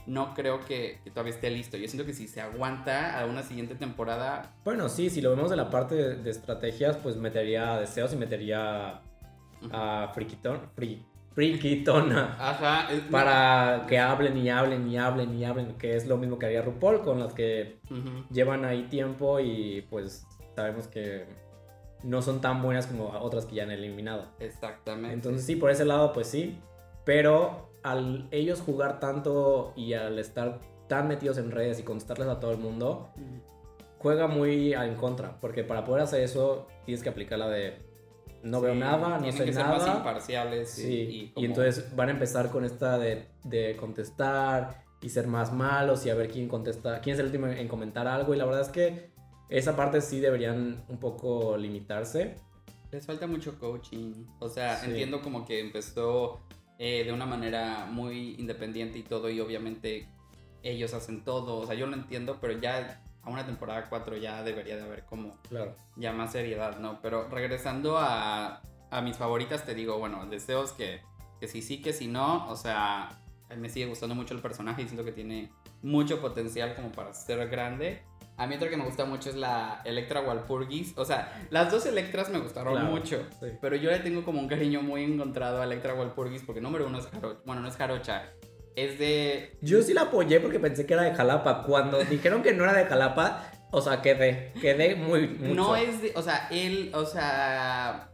no 0.07 0.35
creo 0.35 0.61
que, 0.65 1.01
todavía 1.11 1.33
esté 1.33 1.51
listo. 1.51 1.77
Yo 1.77 1.87
siento 1.89 2.07
que 2.07 2.13
si 2.13 2.27
se 2.27 2.41
aguanta 2.41 3.21
a 3.21 3.27
una 3.27 3.43
siguiente 3.43 3.75
temporada. 3.75 4.55
Bueno, 4.65 4.89
sí, 4.89 5.11
si 5.11 5.21
lo 5.21 5.31
vemos 5.31 5.51
de 5.51 5.57
la 5.57 5.71
parte 5.71 6.17
de, 6.17 6.31
estrategias, 6.31 6.97
pues 6.97 7.17
metería 7.17 7.79
deseos 7.79 8.13
y 8.13 8.17
metería 8.17 9.03
a 9.71 10.11
Friquitón. 10.15 10.71
Free, 10.75 11.05
friquitona. 11.33 12.37
Ajá. 12.38 12.88
Para 13.11 13.85
que 13.88 13.99
hablen 13.99 14.37
y 14.37 14.51
hablen 14.51 14.88
y 14.88 14.99
hablen 14.99 15.38
y 15.38 15.45
hablen, 15.45 15.75
que 15.79 15.97
es 15.97 16.07
lo 16.07 16.16
mismo 16.16 16.38
que 16.38 16.47
haría 16.47 16.62
RuPaul 16.62 17.03
con 17.03 17.21
las 17.21 17.33
que 17.33 17.79
llevan 18.31 18.64
ahí 18.64 18.85
tiempo 18.85 19.40
y 19.40 19.87
pues 19.90 20.27
sabemos 20.55 20.88
que 20.88 21.27
no 22.03 22.23
son 22.23 22.40
tan 22.40 22.62
buenas 22.62 22.87
como 22.87 23.09
otras 23.09 23.47
que 23.47 23.57
ya 23.57 23.62
han 23.64 23.71
eliminado. 23.71 24.27
Exactamente. 24.38 25.14
Entonces 25.14 25.45
sí, 25.45 25.57
por 25.57 25.71
ese 25.71 25.85
lado 25.85 26.12
pues 26.12 26.27
sí, 26.27 26.59
pero 27.05 27.71
al 27.83 28.29
ellos 28.31 28.61
jugar 28.61 29.01
tanto 29.01 29.73
y 29.77 29.95
al 29.95 30.19
estar 30.19 30.61
tan 30.88 31.09
metidos 31.09 31.38
en 31.38 31.51
redes 31.51 31.79
y 31.79 31.83
contestarles 31.83 32.29
a 32.29 32.40
todo 32.40 32.51
el 32.51 32.59
mundo, 32.59 33.11
juega 33.99 34.27
muy 34.27 34.75
en 34.75 34.95
contra, 34.97 35.38
porque 35.40 35.62
para 35.62 35.85
poder 35.85 36.03
hacer 36.03 36.23
eso 36.23 36.66
tienes 36.85 37.03
que 37.03 37.09
aplicar 37.09 37.38
la 37.38 37.49
de 37.49 37.89
no 38.42 38.61
veo 38.61 38.74
nada, 38.74 39.18
no 39.18 39.33
sé 39.33 39.44
que 39.44 39.53
nada. 39.53 39.79
Ser 39.79 39.88
más 39.88 39.96
imparciales. 39.96 40.70
Sí, 40.70 41.33
y, 41.37 41.44
entonces 41.44 41.94
van 41.94 42.09
a 42.09 42.12
empezar 42.12 42.50
con 42.50 42.64
esta 42.64 42.98
de, 42.98 43.26
de, 43.44 43.76
contestar 43.76 44.85
y 45.03 45.09
ser 45.09 45.26
más 45.26 45.53
malos 45.53 46.05
y 46.07 46.11
a 46.11 46.14
ver 46.14 46.31
quién 46.31 46.48
contesta, 46.48 47.00
quién 47.00 47.14
es 47.14 47.20
el 47.20 47.26
último 47.26 47.46
en 47.46 47.68
comentar 47.68 48.07
algo. 48.07 48.35
Y 48.35 48.38
la 48.38 48.44
verdad 48.44 48.62
es 48.62 48.68
que 48.68 49.11
esa 49.48 49.76
parte 49.76 50.00
sí 50.00 50.20
deberían 50.20 50.85
un 50.88 50.98
poco 50.98 51.57
limitarse. 51.57 52.37
Les 52.90 53.07
falta 53.07 53.26
mucho 53.26 53.59
coaching. 53.59 54.26
O 54.38 54.48
sea, 54.48 54.85
entiendo 54.85 55.22
como 55.22 55.44
que 55.44 55.61
empezó 55.61 56.40
eh, 56.79 57.05
de 57.05 57.12
una 57.12 57.26
manera 57.26 57.87
muy 57.90 58.37
independiente 58.38 58.98
y 58.98 59.03
todo, 59.03 59.31
y 59.31 59.40
obviamente 59.40 60.09
ellos 60.62 60.94
hacen 60.94 61.24
todo. 61.24 61.59
O 61.59 61.66
sea, 61.66 61.74
yo 61.74 61.87
lo 61.87 61.94
entiendo, 61.94 62.38
pero 62.40 62.59
ya 62.59 63.03
a 63.22 63.30
una 63.30 63.44
temporada 63.44 63.88
4 63.88 64.16
ya 64.16 64.42
debería 64.42 64.76
de 64.76 64.83
haber 64.83 65.04
como 65.04 65.37
claro. 65.48 65.76
ya 65.96 66.12
más 66.12 66.33
seriedad, 66.33 66.78
¿no? 66.78 67.00
Pero 67.02 67.28
regresando 67.28 67.98
a, 67.98 68.62
a 68.90 69.00
mis 69.02 69.16
favoritas, 69.16 69.64
te 69.64 69.74
digo, 69.74 69.98
bueno, 69.98 70.26
deseos 70.26 70.72
que, 70.72 71.00
que 71.38 71.48
sí, 71.48 71.62
sí, 71.62 71.83
que 71.83 71.92
si 71.92 72.09
no, 72.09 72.48
o 72.48 72.56
sea, 72.56 73.20
me 73.56 73.68
sigue 73.68 73.87
gustando 73.87 74.14
mucho 74.14 74.35
el 74.35 74.40
personaje 74.40 74.83
y 74.83 74.87
siento 74.87 75.04
que 75.04 75.12
tiene 75.12 75.50
mucho 75.83 76.20
potencial 76.20 76.74
como 76.74 76.92
para 76.92 77.12
ser 77.14 77.48
grande. 77.48 78.02
A 78.37 78.46
mí 78.46 78.54
otra 78.54 78.70
que 78.70 78.76
me 78.78 78.85
gusta 78.85 79.04
mucho 79.04 79.28
es 79.28 79.37
la 79.37 79.83
Electra 79.85 80.22
Walpurgis. 80.22 80.96
O 80.96 81.04
sea, 81.04 81.46
las 81.50 81.70
dos 81.70 81.85
Electras 81.85 82.30
me 82.30 82.38
gustaron 82.38 82.87
mucho. 82.87 83.22
Pero 83.61 83.76
yo 83.76 83.90
le 83.90 83.98
tengo 83.98 84.24
como 84.24 84.40
un 84.40 84.48
cariño 84.48 84.80
muy 84.80 85.04
encontrado 85.04 85.61
a 85.61 85.64
Electra 85.64 85.92
Walpurgis 85.92 86.42
porque 86.42 86.62
número 86.62 86.87
uno 86.87 87.00
es 87.00 87.06
jarocha. 87.09 87.40
Bueno, 87.44 87.61
no 87.61 87.68
es 87.68 87.76
jarocha. 87.76 88.33
Es 88.76 88.98
de... 88.98 89.59
Yo 89.61 89.83
sí 89.83 89.92
la 89.92 90.02
apoyé 90.02 90.40
porque 90.40 90.61
pensé 90.61 90.87
que 90.87 90.94
era 90.94 91.02
de 91.02 91.14
Jalapa. 91.14 91.64
Cuando 91.64 92.02
dijeron 92.04 92.42
que 92.42 92.52
no 92.52 92.64
era 92.64 92.74
de 92.74 92.87
Jalapa, 92.87 93.50
o 93.70 93.80
sea, 93.80 94.02
quedé. 94.02 94.52
Quedé 94.61 94.94
muy... 94.96 95.28
Mucho. 95.28 95.54
No 95.54 95.76
es 95.76 96.02
de... 96.02 96.12
O 96.14 96.22
sea, 96.22 96.48
él... 96.50 96.90
O 96.94 97.04
sea 97.04 98.11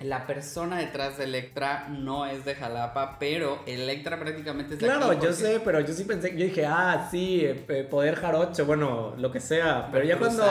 la 0.00 0.26
persona 0.26 0.78
detrás 0.78 1.18
de 1.18 1.24
Electra 1.24 1.88
no 1.88 2.24
es 2.26 2.44
de 2.44 2.54
Jalapa, 2.54 3.16
pero 3.18 3.60
Electra 3.66 4.18
prácticamente 4.18 4.74
es 4.74 4.80
de 4.80 4.86
Claro, 4.86 5.12
yo 5.20 5.32
sé, 5.32 5.60
pero 5.64 5.80
yo 5.80 5.92
sí 5.92 6.04
pensé, 6.04 6.30
yo 6.36 6.44
dije, 6.44 6.64
ah, 6.66 7.08
sí, 7.10 7.40
eh, 7.44 7.86
poder 7.90 8.14
jarocho, 8.14 8.64
bueno, 8.64 9.14
lo 9.16 9.32
que 9.32 9.40
sea. 9.40 9.88
Pero 9.90 10.04
ya 10.04 10.18
cuando, 10.18 10.44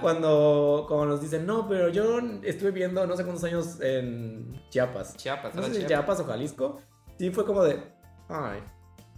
cuando, 0.00 0.84
cuando 0.86 1.06
nos 1.06 1.20
dicen, 1.20 1.44
no, 1.44 1.68
pero 1.68 1.88
yo 1.88 2.20
estuve 2.42 2.70
viendo 2.70 3.04
no 3.06 3.16
sé 3.16 3.24
cuántos 3.24 3.44
años 3.44 3.80
en 3.80 4.62
Chiapas. 4.70 5.16
Chiapas, 5.16 5.54
no 5.54 5.62
sé 5.64 5.74
si 5.74 5.86
Chiapas 5.86 6.20
o 6.20 6.24
Jalisco. 6.24 6.80
Sí, 7.18 7.30
fue 7.30 7.44
como 7.44 7.64
de, 7.64 7.80
ay, 8.28 8.62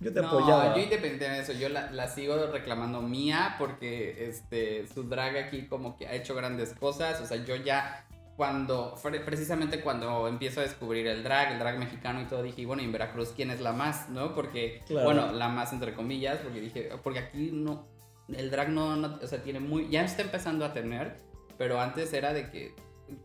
yo 0.01 0.13
te 0.13 0.21
no, 0.21 0.29
apoyaba. 0.29 0.75
yo 0.75 0.83
independientemente 0.83 1.29
de 1.29 1.41
eso, 1.41 1.53
yo 1.53 1.69
la, 1.69 1.91
la, 1.91 2.09
sigo 2.09 2.37
reclamando 2.47 3.01
mía 3.01 3.57
porque 3.59 4.27
este, 4.29 4.87
su 4.89 5.05
drag 5.05 5.37
aquí 5.37 5.67
como 5.67 5.97
que 5.97 6.07
ha 6.07 6.15
hecho 6.15 6.35
grandes 6.35 6.75
cosas. 6.75 7.21
O 7.21 7.27
sea, 7.27 7.39
yo 7.45 7.57
ya 7.57 8.07
cuando, 8.37 8.95
precisamente 9.25 9.81
cuando 9.81 10.27
empiezo 10.27 10.61
a 10.61 10.65
descubrir 10.65 11.07
el 11.07 11.23
drag, 11.23 11.53
el 11.53 11.59
drag 11.59 11.79
mexicano 11.79 12.21
y 12.21 12.25
todo, 12.25 12.43
dije, 12.43 12.67
bueno, 12.67 12.83
y 12.83 12.87
en 12.87 12.93
Veracruz, 12.93 13.33
¿quién 13.35 13.51
es 13.51 13.61
la 13.61 13.73
más? 13.73 14.09
¿No? 14.09 14.35
Porque, 14.35 14.83
bueno, 14.89 15.33
la 15.33 15.49
más 15.49 15.73
entre 15.73 15.95
comillas, 15.95 16.39
porque 16.43 16.61
dije, 16.61 16.91
porque 17.03 17.21
aquí 17.21 17.51
no, 17.53 17.87
el 18.29 18.51
drag 18.51 18.71
no, 18.71 18.97
no, 18.97 19.19
o 19.23 19.27
sea, 19.27 19.43
tiene 19.43 19.61
muy, 19.61 19.89
ya 19.89 20.05
está 20.05 20.23
empezando 20.23 20.65
a 20.65 20.73
tener, 20.73 21.21
pero 21.57 21.81
antes 21.81 22.13
era 22.13 22.33
de 22.33 22.51
que 22.51 22.75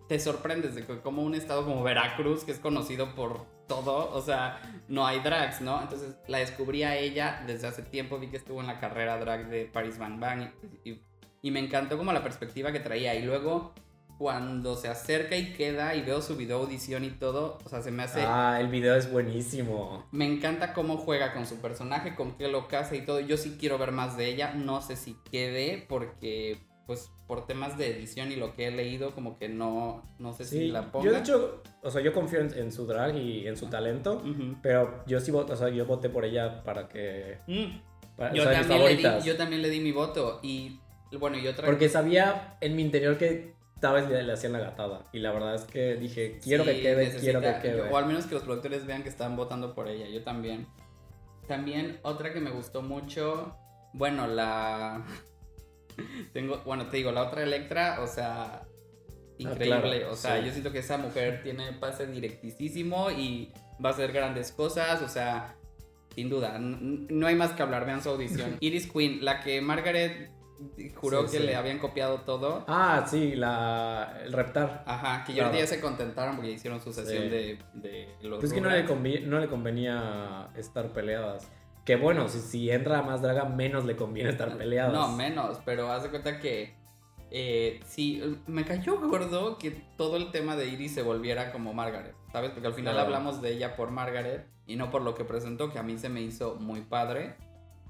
te 0.08 0.20
sorprendes 0.20 0.76
de 0.76 0.86
que 0.86 1.00
como 1.00 1.24
un 1.24 1.34
estado 1.34 1.66
como 1.66 1.84
Veracruz, 1.84 2.44
que 2.44 2.52
es 2.52 2.60
conocido 2.60 3.16
por 3.16 3.48
todo, 3.70 4.12
o 4.14 4.22
sea, 4.22 4.60
no 4.90 5.08
hay 5.08 5.22
drags, 5.22 5.62
¿no? 5.62 5.82
Entonces 5.82 6.18
la 6.28 6.40
descubrí 6.40 6.84
a 6.84 6.98
ella 6.98 7.42
desde 7.48 7.68
hace 7.68 7.84
tiempo, 7.84 8.20
vi 8.20 8.28
que 8.28 8.36
estuvo 8.36 8.60
en 8.60 8.68
la 8.68 8.82
carrera 8.82 9.18
drag 9.18 9.48
de 9.48 9.64
Paris 9.64 9.98
Bang 9.98 10.20
Bang 10.20 10.52
y, 10.84 11.00
y 11.42 11.52
me 11.52 11.62
encantó 11.62 11.98
como 11.98 12.12
la 12.12 12.22
perspectiva 12.22 12.74
que 12.74 12.82
traía 12.82 13.16
y 13.16 13.24
luego 13.24 13.74
cuando 14.20 14.76
se 14.76 14.90
acerca 14.90 15.38
y 15.38 15.54
queda 15.54 15.96
y 15.96 16.02
veo 16.02 16.22
su 16.22 16.36
video 16.36 16.58
audición 16.58 17.06
y 17.06 17.10
todo, 17.10 17.58
o 17.64 17.70
sea, 17.70 17.82
se 17.82 17.90
me 17.90 18.04
hace... 18.04 18.22
Ah, 18.22 18.58
el 18.60 18.68
video 18.68 18.98
es 18.98 19.10
buenísimo. 19.10 20.06
Me 20.12 20.26
encanta 20.26 20.74
cómo 20.74 20.98
juega 20.98 21.32
con 21.32 21.46
su 21.46 21.62
personaje, 21.62 22.16
con 22.16 22.34
qué 22.34 22.50
lo 22.50 22.68
casa 22.68 22.98
y 22.98 23.06
todo. 23.06 23.22
Yo 23.22 23.38
sí 23.38 23.56
quiero 23.58 23.78
ver 23.78 23.94
más 23.94 24.18
de 24.18 24.28
ella, 24.28 24.54
no 24.56 24.82
sé 24.82 24.98
si 24.98 25.16
quede 25.32 25.86
porque 25.88 26.58
pues 26.90 27.12
por 27.28 27.46
temas 27.46 27.78
de 27.78 27.96
edición 27.96 28.32
y 28.32 28.36
lo 28.36 28.56
que 28.56 28.66
he 28.66 28.72
leído, 28.72 29.14
como 29.14 29.38
que 29.38 29.48
no, 29.48 30.02
no 30.18 30.34
sé 30.34 30.44
si 30.44 30.70
la 30.70 30.92
ponga. 30.92 31.06
Yo 31.06 31.12
de 31.12 31.20
hecho, 31.20 31.62
o 31.84 31.92
sea, 31.92 32.02
yo 32.02 32.14
confío 32.14 32.40
en, 32.40 32.72
su 32.72 32.88
drag 32.88 33.16
y 33.16 33.48
en 33.48 33.56
su 33.56 33.68
talento, 33.68 34.24
pero 34.64 35.04
yo 35.06 35.20
sí, 35.20 35.30
o 35.30 35.56
sea, 35.56 35.70
yo 35.70 35.86
voté 35.86 36.10
por 36.10 36.26
ella 36.26 36.64
para 36.64 36.90
que... 36.90 37.38
Mm. 37.46 38.34
yo, 38.34 38.44
también 38.44 38.84
le 38.84 38.96
di, 38.96 39.04
yo 39.24 39.38
también 39.38 39.62
le 39.62 39.70
di 39.70 39.82
mi 39.82 39.92
voto 39.92 40.40
y 40.42 40.80
bueno, 41.20 41.38
y 41.38 41.48
otra... 41.48 41.68
Porque 41.68 41.90
sabía 41.90 42.58
en 42.60 42.76
mi 42.76 42.82
interior 42.82 43.20
que 43.20 43.54
esta 43.76 43.92
vez 43.92 44.10
le, 44.10 44.34
hacían 44.34 44.54
la 44.54 44.60
gatada. 44.60 45.04
Y 45.14 45.20
la 45.20 45.32
verdad 45.32 45.54
es 45.54 45.66
que 45.66 45.94
dije, 45.94 46.40
quiero 46.44 46.64
que 46.64 46.82
quede, 46.82 47.16
quiero 47.20 47.40
que 47.40 47.60
quede. 47.62 47.82
o 47.84 47.98
al 47.98 48.08
menos 48.08 48.26
que 48.26 48.34
los 48.34 48.44
productores 48.46 48.88
vean 48.88 49.04
que 49.04 49.10
están 49.10 49.36
votando 49.36 49.76
por 49.76 49.88
ella. 49.88 50.08
Yo 50.08 50.24
también. 50.24 50.66
También 51.48 52.00
otra 52.02 52.34
que 52.34 52.40
me 52.40 52.50
gustó 52.50 52.82
mucho. 52.82 53.56
Bueno, 53.94 54.26
la. 54.26 55.06
Tengo. 56.34 56.62
Bueno, 56.66 56.88
te 56.88 56.98
digo, 56.98 57.12
la 57.12 57.24
otra 57.24 57.44
Electra, 57.44 58.00
o 58.02 58.08
sea. 58.08 58.62
Ah, 58.62 58.68
increíble. 59.38 60.06
o 60.06 60.16
sea, 60.16 60.42
yo 60.42 60.52
siento 60.52 60.72
que 60.72 60.80
esa 60.80 60.98
mujer 60.98 61.42
tiene 61.44 61.72
pase 61.74 62.06
directísimo 62.08 63.10
y 63.10 63.54
va 63.84 63.90
a 63.90 63.94
hacer 63.94 64.12
grandes 64.12 64.52
cosas. 64.52 65.02
O 65.02 65.08
sea, 65.08 65.56
sin 66.14 66.30
duda. 66.30 66.58
No 66.60 67.28
hay 67.28 67.36
más 67.36 67.52
que 67.52 67.62
hablar. 67.62 67.86
Vean 67.86 68.04
su 68.04 68.10
audición. 68.10 68.58
Iris 68.60 68.92
Queen, 68.92 69.24
la 69.24 69.40
que 69.40 69.62
Margaret 69.62 70.32
juró 70.96 71.30
que 71.30 71.40
le 71.40 71.56
habían 71.56 71.80
copiado 71.80 72.22
todo. 72.22 72.66
Ah, 72.68 73.06
sí, 73.10 73.36
la, 73.36 74.20
el 74.24 74.34
reptar. 74.34 74.84
Ajá, 74.86 75.24
que 75.26 75.34
ya 75.34 75.68
se 75.68 75.80
contentaron 75.80 76.36
porque 76.36 76.52
hicieron 76.52 76.82
su 76.82 76.92
sesión 76.92 77.30
de, 77.30 77.60
de, 77.74 78.10
los. 78.22 78.40
Pues 78.40 78.54
que 78.54 78.62
no 78.62 78.70
le, 78.70 78.84
no 79.22 79.40
le 79.40 79.48
convenía 79.48 80.50
estar 80.56 80.92
peleadas. 80.92 81.50
Que 81.90 81.96
bueno, 81.96 82.30
si, 82.30 82.40
si 82.40 82.70
entra 82.70 83.02
más 83.02 83.24
draga, 83.24 83.46
menos 83.46 83.84
le 83.84 83.96
conviene 83.96 84.30
estar 84.30 84.56
peleadas. 84.56 84.94
No, 84.94 85.08
menos, 85.08 85.58
pero 85.66 85.92
haz 85.92 86.04
de 86.04 86.12
cuenta 86.12 86.40
que. 86.40 86.76
Eh, 87.32 87.80
sí, 87.84 88.22
me 88.46 88.64
cayó 88.64 89.00
gordo 89.00 89.58
que 89.58 89.72
todo 89.98 90.16
el 90.18 90.30
tema 90.30 90.56
de 90.56 90.68
Iris 90.68 90.94
se 90.94 91.02
volviera 91.02 91.52
como 91.52 91.74
Margaret, 91.74 92.14
¿sabes? 92.32 92.52
Porque 92.52 92.68
al 92.68 92.76
final 92.76 93.00
hablamos 93.00 93.42
de 93.42 93.54
ella 93.54 93.76
por 93.76 93.90
Margaret 93.90 94.46
y 94.68 94.76
no 94.76 94.92
por 94.92 95.02
lo 95.02 95.16
que 95.16 95.26
presentó, 95.26 95.72
que 95.72 95.80
a 95.80 95.84
mí 95.84 95.98
se 95.98 96.10
me 96.10 96.22
hizo 96.22 96.58
muy 96.60 96.82
padre. 96.82 97.38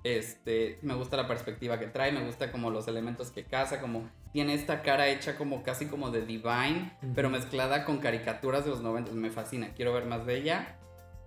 Este, 0.05 0.79
me 0.81 0.93
gusta 0.93 1.17
la 1.17 1.27
perspectiva 1.27 1.77
que 1.77 1.87
trae, 1.87 2.13
me 2.13 2.23
gusta 2.23 2.53
como 2.53 2.71
los 2.71 2.87
elementos 2.87 3.31
que 3.31 3.43
caza, 3.43 3.81
como 3.81 4.09
tiene 4.31 4.53
esta 4.53 4.81
cara 4.81 5.09
hecha 5.09 5.35
como 5.35 5.61
casi 5.61 5.87
como 5.87 6.09
de 6.09 6.25
Divine, 6.25 6.97
pero 7.13 7.29
mezclada 7.29 7.83
con 7.83 7.97
caricaturas 7.97 8.63
de 8.63 8.69
los 8.69 8.79
90, 8.79 9.11
me 9.11 9.29
fascina, 9.29 9.73
quiero 9.73 9.91
ver 9.91 10.05
más 10.05 10.25
de 10.25 10.37
ella. 10.37 10.77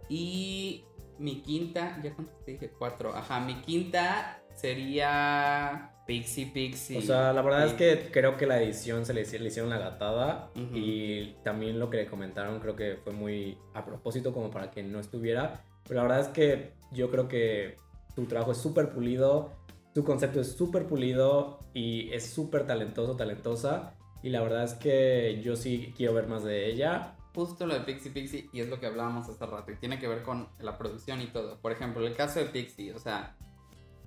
Y 0.08 0.84
mi 1.18 1.42
quinta, 1.42 2.00
¿ya 2.02 2.14
cuánto 2.14 2.32
te 2.44 2.52
dije? 2.52 2.70
Cuatro, 2.78 3.14
ajá, 3.14 3.40
mi 3.40 3.60
quinta 3.62 4.42
sería 4.54 5.92
Pixie 6.06 6.46
Pixie. 6.46 6.98
O 6.98 7.02
sea, 7.02 7.32
la 7.32 7.42
verdad 7.42 7.66
es 7.66 7.74
que 7.74 8.10
creo 8.10 8.36
que 8.36 8.46
la 8.46 8.60
edición 8.60 9.06
se 9.06 9.14
le, 9.14 9.22
hicieron 9.22 9.70
la 9.70 9.78
gatada 9.78 10.50
y 10.54 11.34
también 11.44 11.78
lo 11.78 11.90
que 11.90 11.98
le 11.98 12.06
comentaron 12.06 12.60
creo 12.60 12.76
que 12.76 12.96
fue 13.02 13.12
muy 13.12 13.58
a 13.74 13.84
propósito 13.84 14.32
como 14.32 14.50
para 14.50 14.70
que 14.70 14.82
no 14.82 14.98
estuviera, 15.00 15.64
pero 15.84 16.02
la 16.02 16.08
verdad 16.08 16.20
es 16.20 16.28
que 16.28 16.72
yo 16.92 17.10
creo 17.10 17.28
que 17.28 17.76
tu 18.14 18.26
trabajo 18.26 18.52
es 18.52 18.58
súper 18.58 18.90
pulido, 18.90 19.52
tu 19.94 20.04
concepto 20.04 20.40
es 20.40 20.52
súper 20.52 20.86
pulido 20.86 21.60
y 21.74 22.10
es 22.12 22.30
súper 22.30 22.66
talentoso, 22.66 23.16
talentosa. 23.16 23.94
Y 24.22 24.30
la 24.30 24.40
verdad 24.40 24.64
es 24.64 24.74
que 24.74 25.40
yo 25.42 25.56
sí 25.56 25.92
quiero 25.96 26.14
ver 26.14 26.28
más 26.28 26.44
de 26.44 26.70
ella. 26.70 27.16
Justo 27.34 27.66
lo 27.66 27.74
de 27.74 27.80
Pixie 27.80 28.10
Pixie, 28.10 28.50
y 28.52 28.60
es 28.60 28.68
lo 28.68 28.78
que 28.78 28.86
hablábamos 28.86 29.28
hace 29.28 29.46
rato, 29.46 29.72
y 29.72 29.76
tiene 29.76 29.98
que 29.98 30.06
ver 30.06 30.22
con 30.22 30.48
la 30.58 30.76
producción 30.76 31.22
y 31.22 31.26
todo. 31.26 31.58
Por 31.60 31.72
ejemplo, 31.72 32.06
el 32.06 32.14
caso 32.14 32.40
de 32.40 32.46
Pixie, 32.46 32.92
o 32.92 32.98
sea, 32.98 33.36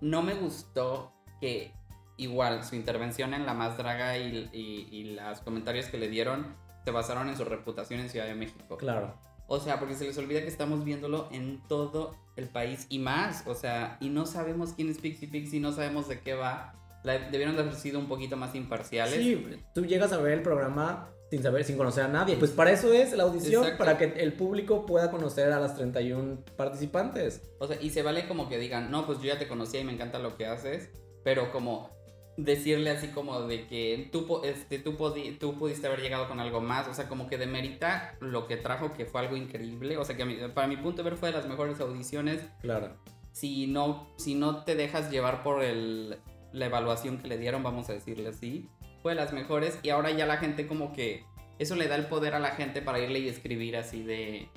no 0.01 0.21
me 0.21 0.35
gustó 0.35 1.11
que 1.41 1.73
igual 2.17 2.63
su 2.63 2.75
intervención 2.75 3.33
en 3.33 3.45
La 3.45 3.53
Más 3.53 3.77
Draga 3.77 4.17
y, 4.17 4.49
y, 4.53 4.87
y 4.91 5.15
los 5.15 5.39
comentarios 5.39 5.87
que 5.87 5.97
le 5.97 6.07
dieron 6.07 6.55
se 6.83 6.91
basaron 6.91 7.29
en 7.29 7.35
su 7.35 7.43
reputación 7.43 7.99
en 7.99 8.09
Ciudad 8.09 8.27
de 8.27 8.35
México. 8.35 8.77
Claro. 8.77 9.17
O 9.47 9.59
sea, 9.59 9.79
porque 9.79 9.95
se 9.95 10.05
les 10.05 10.17
olvida 10.17 10.41
que 10.41 10.47
estamos 10.47 10.83
viéndolo 10.83 11.27
en 11.31 11.61
todo 11.67 12.15
el 12.35 12.47
país 12.47 12.87
y 12.89 12.99
más. 12.99 13.43
O 13.47 13.55
sea, 13.55 13.97
y 13.99 14.09
no 14.09 14.25
sabemos 14.25 14.73
quién 14.73 14.89
es 14.89 14.99
Pixie 14.99 15.27
Pixie, 15.27 15.59
no 15.59 15.71
sabemos 15.71 16.07
de 16.07 16.19
qué 16.19 16.33
va. 16.33 16.73
debieron 17.03 17.55
de 17.55 17.61
haber 17.61 17.75
sido 17.75 17.99
un 17.99 18.07
poquito 18.07 18.37
más 18.37 18.55
imparciales. 18.55 19.19
Sí, 19.19 19.59
tú 19.73 19.85
llegas 19.85 20.13
a 20.13 20.17
ver 20.17 20.33
el 20.33 20.41
programa 20.41 21.09
sin 21.35 21.43
saber, 21.43 21.65
sin 21.65 21.75
conocer 21.75 22.05
a 22.05 22.07
nadie. 22.07 22.37
Pues 22.37 22.51
para 22.51 22.71
eso 22.71 22.93
es 22.93 23.11
la 23.11 23.23
audición, 23.23 23.65
para 23.77 23.97
que 23.97 24.05
el 24.05 24.31
público 24.31 24.85
pueda 24.85 25.11
conocer 25.11 25.51
a 25.51 25.59
las 25.59 25.75
31 25.75 26.37
participantes. 26.55 27.41
O 27.59 27.67
sea, 27.67 27.77
y 27.81 27.89
se 27.89 28.03
vale 28.03 28.25
como 28.25 28.47
que 28.47 28.57
digan, 28.57 28.89
no, 28.89 29.05
pues 29.05 29.19
yo 29.19 29.25
ya 29.25 29.37
te 29.37 29.45
conocía 29.45 29.81
y 29.81 29.83
me 29.83 29.91
encanta 29.91 30.17
lo 30.17 30.37
que 30.37 30.45
haces, 30.45 30.89
pero 31.25 31.51
como 31.51 31.89
decirle 32.37 32.89
así 32.89 33.09
como 33.09 33.41
de 33.41 33.67
que 33.67 34.07
tú, 34.13 34.41
este, 34.45 34.79
tú, 34.79 34.95
tú 35.37 35.59
pudiste 35.59 35.87
haber 35.87 35.99
llegado 35.99 36.29
con 36.29 36.39
algo 36.39 36.61
más, 36.61 36.87
o 36.87 36.93
sea, 36.93 37.09
como 37.09 37.27
que 37.27 37.37
demerita 37.37 38.15
lo 38.21 38.47
que 38.47 38.55
trajo, 38.55 38.93
que 38.93 39.05
fue 39.05 39.19
algo 39.19 39.35
increíble, 39.35 39.97
o 39.97 40.05
sea, 40.05 40.15
que 40.15 40.25
para 40.53 40.67
mi 40.67 40.77
punto 40.77 41.03
de 41.03 41.09
ver 41.09 41.19
fue 41.19 41.31
de 41.31 41.37
las 41.37 41.49
mejores 41.49 41.81
audiciones. 41.81 42.39
Claro. 42.61 42.95
Si 43.33 43.67
no, 43.67 44.07
si 44.15 44.35
no 44.35 44.63
te 44.63 44.75
dejas 44.75 45.11
llevar 45.11 45.43
por 45.43 45.61
el, 45.61 46.17
la 46.53 46.65
evaluación 46.67 47.17
que 47.17 47.27
le 47.27 47.37
dieron, 47.37 47.61
vamos 47.61 47.89
a 47.89 47.93
decirle 47.93 48.29
así, 48.29 48.69
fue 49.05 49.13
de 49.13 49.21
las 49.21 49.33
mejores 49.33 49.77
y 49.83 49.91
ahora 49.91 50.09
ya 50.09 50.25
la 50.25 50.37
gente 50.37 50.65
como 50.65 50.91
que 50.91 51.25
eso 51.59 51.75
le 51.75 51.87
da 51.87 51.93
el 51.93 52.07
poder 52.07 52.33
a 52.33 52.39
la 52.39 52.55
gente 52.55 52.81
para 52.81 52.97
irle 52.97 53.19
y 53.19 53.29
escribir 53.29 53.77
así 53.77 54.01
de 54.01 54.49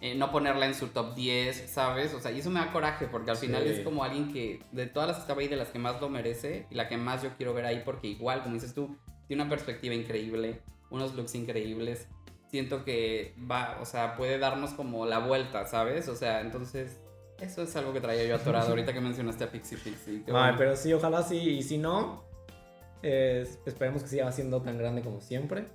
eh, 0.00 0.14
no 0.14 0.32
ponerla 0.32 0.64
en 0.64 0.74
su 0.74 0.86
top 0.86 1.14
10, 1.14 1.70
¿sabes? 1.70 2.14
O 2.14 2.20
sea, 2.20 2.30
y 2.30 2.38
eso 2.38 2.48
me 2.48 2.60
da 2.60 2.72
coraje 2.72 3.08
porque 3.08 3.30
al 3.30 3.36
final 3.36 3.66
es 3.66 3.80
como 3.80 4.02
alguien 4.02 4.32
que 4.32 4.62
de 4.72 4.86
todas 4.86 5.06
las 5.06 5.18
que 5.18 5.20
estaba 5.20 5.42
ahí, 5.42 5.48
de 5.48 5.56
las 5.56 5.68
que 5.68 5.78
más 5.78 6.00
lo 6.00 6.08
merece 6.08 6.66
y 6.70 6.76
la 6.76 6.88
que 6.88 6.96
más 6.96 7.22
yo 7.22 7.36
quiero 7.36 7.52
ver 7.52 7.66
ahí 7.66 7.82
porque 7.84 8.06
igual, 8.06 8.42
como 8.42 8.54
dices 8.54 8.72
tú, 8.72 8.96
tiene 9.28 9.42
una 9.42 9.50
perspectiva 9.50 9.94
increíble, 9.94 10.62
unos 10.88 11.14
looks 11.14 11.34
increíbles. 11.34 12.08
Siento 12.48 12.86
que 12.86 13.34
va, 13.38 13.76
o 13.82 13.84
sea, 13.84 14.16
puede 14.16 14.38
darnos 14.38 14.70
como 14.70 15.04
la 15.04 15.18
vuelta, 15.18 15.66
¿sabes? 15.66 16.08
O 16.08 16.16
sea, 16.16 16.40
entonces 16.40 17.02
eso 17.38 17.64
es 17.64 17.76
algo 17.76 17.92
que 17.92 18.00
traía 18.00 18.24
yo 18.24 18.36
atorado 18.36 18.66
ahorita 18.70 18.94
que 18.94 19.00
mencionaste 19.02 19.44
a 19.44 19.50
Pixie 19.52 19.76
Pixie. 19.76 20.24
Ay, 20.32 20.54
pero 20.56 20.74
sí, 20.74 20.90
ojalá 20.94 21.22
sí, 21.22 21.36
y 21.36 21.62
si 21.62 21.76
no, 21.76 22.29
esperemos 23.02 24.02
que 24.02 24.08
siga 24.08 24.30
siendo 24.32 24.62
tan 24.62 24.78
grande 24.78 25.02
como 25.02 25.20
siempre 25.20 25.66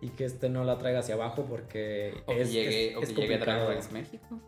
y 0.00 0.10
que 0.10 0.24
este 0.24 0.48
no 0.48 0.64
la 0.64 0.78
traiga 0.78 1.00
hacia 1.00 1.14
abajo 1.14 1.46
porque 1.48 2.22
o 2.26 2.32
es, 2.32 2.48
que 2.48 2.52
llegue, 2.52 2.90
es, 2.90 2.96
o 2.96 3.00
que 3.00 3.22
llegue 3.22 3.38
Drag 3.38 3.68
Race 3.68 3.92
México. 3.92 4.40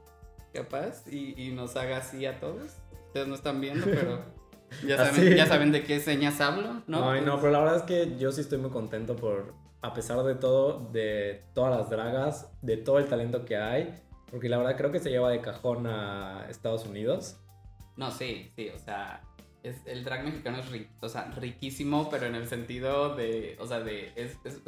Capaz 0.53 1.07
y, 1.07 1.35
y, 1.37 1.53
nos 1.53 1.77
haga 1.77 1.99
así 1.99 2.27
a 2.27 2.41
todos. 2.41 2.77
Ustedes 3.07 3.29
no 3.29 3.35
están 3.35 3.61
viendo 3.61 3.85
pero 3.87 4.25
ya 4.87 4.97
saben, 4.97 5.35
ya 5.35 5.47
saben 5.47 5.73
de 5.73 5.83
qué 5.83 5.99
señas 6.01 6.41
hablo 6.41 6.83
no 6.87 7.15
no 7.21 7.33
pues 7.33 7.41
pero 7.41 7.53
la 7.53 7.61
verdad 7.61 7.77
es 7.77 7.83
que 7.85 8.17
yo 8.19 8.33
sí 8.33 8.43
estoy 8.43 8.59
muy 8.59 8.71
contento 8.71 9.17
por 9.17 9.55
a 9.81 9.95
pesar 9.95 10.23
de 10.25 10.35
todo 10.35 10.91
de 10.93 11.43
todas 11.55 11.75
las 11.75 11.89
dragas 11.89 12.51
de 12.61 12.77
todo 12.77 12.99
el 12.99 13.07
talento 13.07 13.45
que 13.45 13.57
hay 13.57 13.95
porque 14.31 14.49
la 14.49 14.59
verdad 14.59 14.77
creo 14.77 14.93
que 14.93 14.99
se 14.99 15.11
lleva 15.11 15.31
de 15.31 15.41
cajón 15.41 15.87
a 15.87 16.47
Estados 16.51 16.85
Unidos. 16.85 17.41
No 17.97 18.11
sí 18.11 18.51
sí 18.55 18.69
o 18.69 18.79
sea 18.79 19.23
es, 19.63 19.77
el 19.87 20.05
drag 20.05 20.25
mexicano 20.25 20.59
es 20.59 20.69
rico, 20.71 20.91
o 21.01 21.09
sea, 21.09 21.31
riquísimo, 21.37 22.09
pero 22.11 22.27
en 22.27 22.35
el 22.35 22.49
sentido 22.49 23.15
de, 23.15 23.57
o 23.61 23.67
sea, 23.67 23.81
de, 23.81 24.13
es, 24.17 24.37
es, 24.45 24.61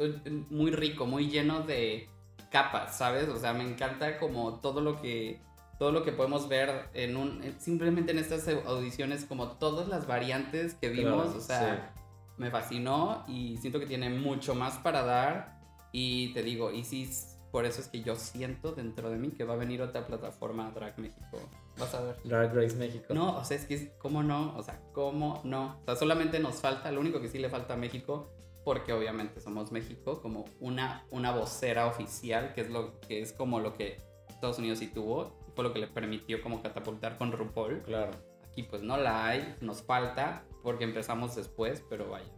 muy 0.49 0.71
rico, 0.71 1.05
muy 1.05 1.29
lleno 1.29 1.61
de 1.61 2.09
capas, 2.51 2.97
¿sabes? 2.97 3.29
O 3.29 3.37
sea, 3.37 3.53
me 3.53 3.63
encanta 3.63 4.17
como 4.17 4.59
todo 4.59 4.81
lo 4.81 5.01
que, 5.01 5.39
todo 5.79 5.91
lo 5.91 6.03
que 6.03 6.11
podemos 6.11 6.49
ver 6.49 6.89
en 6.93 7.15
un, 7.15 7.41
simplemente 7.59 8.11
en 8.11 8.19
estas 8.19 8.47
audiciones, 8.47 9.25
como 9.25 9.53
todas 9.53 9.87
las 9.87 10.07
variantes 10.07 10.75
que 10.75 10.89
vimos, 10.89 11.35
o 11.35 11.41
sea, 11.41 11.93
me 12.37 12.51
fascinó 12.51 13.23
y 13.27 13.57
siento 13.57 13.79
que 13.79 13.85
tiene 13.85 14.09
mucho 14.09 14.55
más 14.55 14.77
para 14.77 15.03
dar 15.03 15.59
y 15.91 16.33
te 16.33 16.43
digo, 16.43 16.71
y 16.71 16.83
sí 16.83 17.09
por 17.51 17.65
eso 17.65 17.81
es 17.81 17.89
que 17.89 18.01
yo 18.01 18.15
siento 18.15 18.71
dentro 18.71 19.09
de 19.09 19.17
mí 19.17 19.31
que 19.31 19.43
va 19.43 19.55
a 19.55 19.57
venir 19.57 19.81
otra 19.81 20.07
plataforma 20.07 20.71
Drag 20.71 20.97
México. 20.97 21.37
Vas 21.77 21.93
a 21.93 22.01
ver. 22.01 22.15
Drag 22.23 22.53
Race 22.55 22.75
México. 22.75 23.13
No, 23.13 23.37
o 23.37 23.43
sea, 23.43 23.57
es 23.57 23.65
que, 23.65 23.91
¿cómo 23.97 24.23
no? 24.23 24.55
O 24.57 24.63
sea, 24.63 24.81
¿cómo 24.93 25.41
no? 25.43 25.79
O 25.81 25.85
sea, 25.85 25.95
solamente 25.97 26.39
nos 26.39 26.55
falta, 26.55 26.91
lo 26.91 27.01
único 27.01 27.19
que 27.19 27.27
sí 27.27 27.39
le 27.39 27.49
falta 27.49 27.73
a 27.73 27.77
México, 27.77 28.31
porque 28.63 28.93
obviamente 28.93 29.41
somos 29.41 29.71
México, 29.71 30.21
como 30.21 30.45
una, 30.61 31.05
una 31.11 31.31
vocera 31.31 31.87
oficial, 31.87 32.53
que 32.53 32.61
es, 32.61 32.69
lo, 32.69 32.99
que 33.01 33.21
es 33.21 33.33
como 33.33 33.59
lo 33.59 33.73
que 33.73 33.97
Estados 34.29 34.57
Unidos 34.57 34.79
sí 34.79 34.87
tuvo, 34.87 35.37
fue 35.53 35.65
lo 35.65 35.73
que 35.73 35.79
le 35.79 35.87
permitió 35.87 36.41
como 36.41 36.61
catapultar 36.61 37.17
con 37.17 37.33
RuPaul. 37.33 37.81
Claro. 37.81 38.11
Aquí 38.49 38.63
pues 38.63 38.81
no 38.81 38.97
la 38.97 39.27
hay, 39.27 39.55
nos 39.59 39.81
falta, 39.81 40.45
porque 40.63 40.85
empezamos 40.85 41.35
después, 41.35 41.83
pero 41.89 42.09
vaya. 42.09 42.31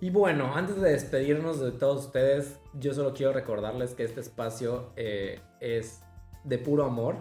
Y 0.00 0.10
bueno, 0.10 0.54
antes 0.54 0.80
de 0.80 0.90
despedirnos 0.90 1.60
de 1.60 1.72
todos 1.72 2.06
ustedes, 2.06 2.58
yo 2.74 2.92
solo 2.92 3.14
quiero 3.14 3.32
recordarles 3.32 3.94
que 3.94 4.04
este 4.04 4.20
espacio 4.20 4.92
eh, 4.96 5.40
es 5.60 6.02
de 6.44 6.58
puro 6.58 6.84
amor. 6.84 7.16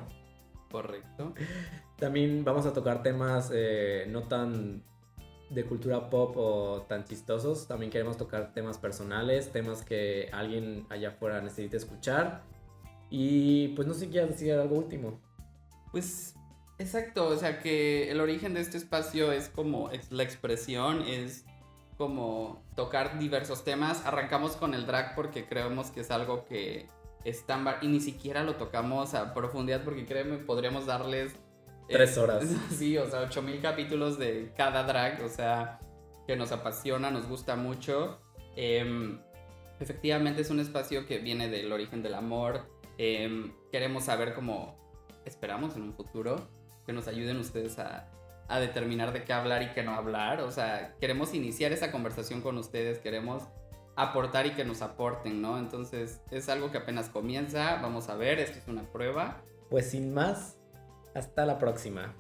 Correcto. 0.70 1.34
También 1.98 2.44
vamos 2.44 2.66
a 2.66 2.74
tocar 2.74 3.04
temas 3.04 3.52
eh, 3.54 4.06
no 4.10 4.24
tan 4.24 4.84
de 5.50 5.66
cultura 5.66 6.10
pop 6.10 6.36
o 6.36 6.82
tan 6.90 7.06
chistosos. 7.06 7.68
También 7.68 7.92
queremos 7.92 8.18
tocar 8.18 8.54
temas 8.54 8.78
personales, 8.78 9.52
temas 9.52 9.84
que 9.84 10.30
alguien 10.34 10.86
allá 10.90 11.10
afuera 11.10 11.42
necesite 11.42 11.78
escuchar. 11.78 12.44
Y 13.10 13.70
pues 13.70 13.88
no 13.88 13.94
sé 13.94 14.02
si 14.02 14.08
quieres 14.08 14.32
decir 14.32 14.52
algo 14.54 14.76
último. 14.76 15.22
Pues 15.92 16.36
exacto, 16.80 17.28
o 17.28 17.38
sea 17.38 17.60
que 17.60 18.10
el 18.10 18.20
origen 18.20 18.56
de 18.56 18.62
este 18.62 18.78
espacio 18.78 19.32
es 19.32 19.48
como 19.48 19.92
la 20.10 20.24
expresión, 20.24 21.04
es 21.04 21.46
como 21.98 22.64
tocar 22.76 23.20
diversos 23.20 23.64
temas. 23.64 24.06
Arrancamos 24.06 24.56
con 24.56 24.74
el 24.74 24.86
drag 24.86 25.16
porque 25.16 25.46
creemos 25.46 25.92
que 25.92 26.02
es 26.02 26.12
algo 26.12 26.46
que 26.46 26.90
es 27.24 27.46
tan... 27.46 27.66
Y 27.82 27.88
ni 27.88 28.00
siquiera 28.00 28.44
lo 28.44 28.56
tocamos 28.56 29.14
a 29.14 29.34
profundidad 29.34 29.84
porque 29.84 30.06
créeme, 30.06 30.38
podríamos 30.38 30.86
darles... 30.86 31.34
Eh, 31.88 31.94
Tres 31.94 32.18
horas. 32.18 32.46
Sí, 32.70 32.98
o 32.98 33.10
sea, 33.10 33.22
8000 33.22 33.62
capítulos 33.62 34.18
de 34.18 34.52
cada 34.56 34.84
drag, 34.84 35.24
o 35.24 35.30
sea, 35.30 35.80
que 36.28 36.36
nos 36.36 36.52
apasiona, 36.52 37.12
nos 37.12 37.28
gusta 37.28 37.56
mucho. 37.56 38.20
Em, 38.56 39.20
efectivamente 39.80 40.42
es 40.42 40.50
un 40.50 40.60
espacio 40.60 41.06
que 41.06 41.20
viene 41.20 41.50
del 41.50 41.72
origen 41.72 42.02
del 42.04 42.16
amor. 42.16 42.70
Em, 42.98 43.54
queremos 43.72 44.06
saber 44.06 44.34
cómo 44.34 44.78
esperamos 45.26 45.76
en 45.76 45.84
un 45.84 45.94
futuro 45.94 46.48
que 46.86 46.94
nos 46.94 47.08
ayuden 47.08 47.38
ustedes 47.38 47.80
a 47.80 48.10
a 48.54 48.60
determinar 48.60 49.14
de 49.14 49.24
qué 49.24 49.34
hablar 49.34 49.64
y 49.64 49.70
qué 49.70 49.82
no 49.84 49.96
hablar. 49.96 50.42
O 50.42 50.52
sea, 50.52 50.96
queremos 51.00 51.34
iniciar 51.34 51.72
esa 51.72 51.92
conversación 51.92 52.42
con 52.42 52.58
ustedes, 52.58 53.00
queremos 53.00 53.44
aportar 53.96 54.46
y 54.46 54.52
que 54.52 54.64
nos 54.64 54.82
aporten, 54.82 55.42
¿no? 55.42 55.58
Entonces 55.58 56.22
es 56.30 56.50
algo 56.50 56.72
que 56.72 56.78
apenas 56.78 57.10
comienza, 57.10 57.80
vamos 57.82 58.10
a 58.10 58.16
ver, 58.16 58.40
esto 58.40 58.60
es 58.60 58.68
una 58.68 58.84
prueba. 58.84 59.42
Pues 59.70 59.90
sin 59.90 60.14
más, 60.14 60.60
hasta 61.16 61.46
la 61.46 61.58
próxima. 61.58 62.16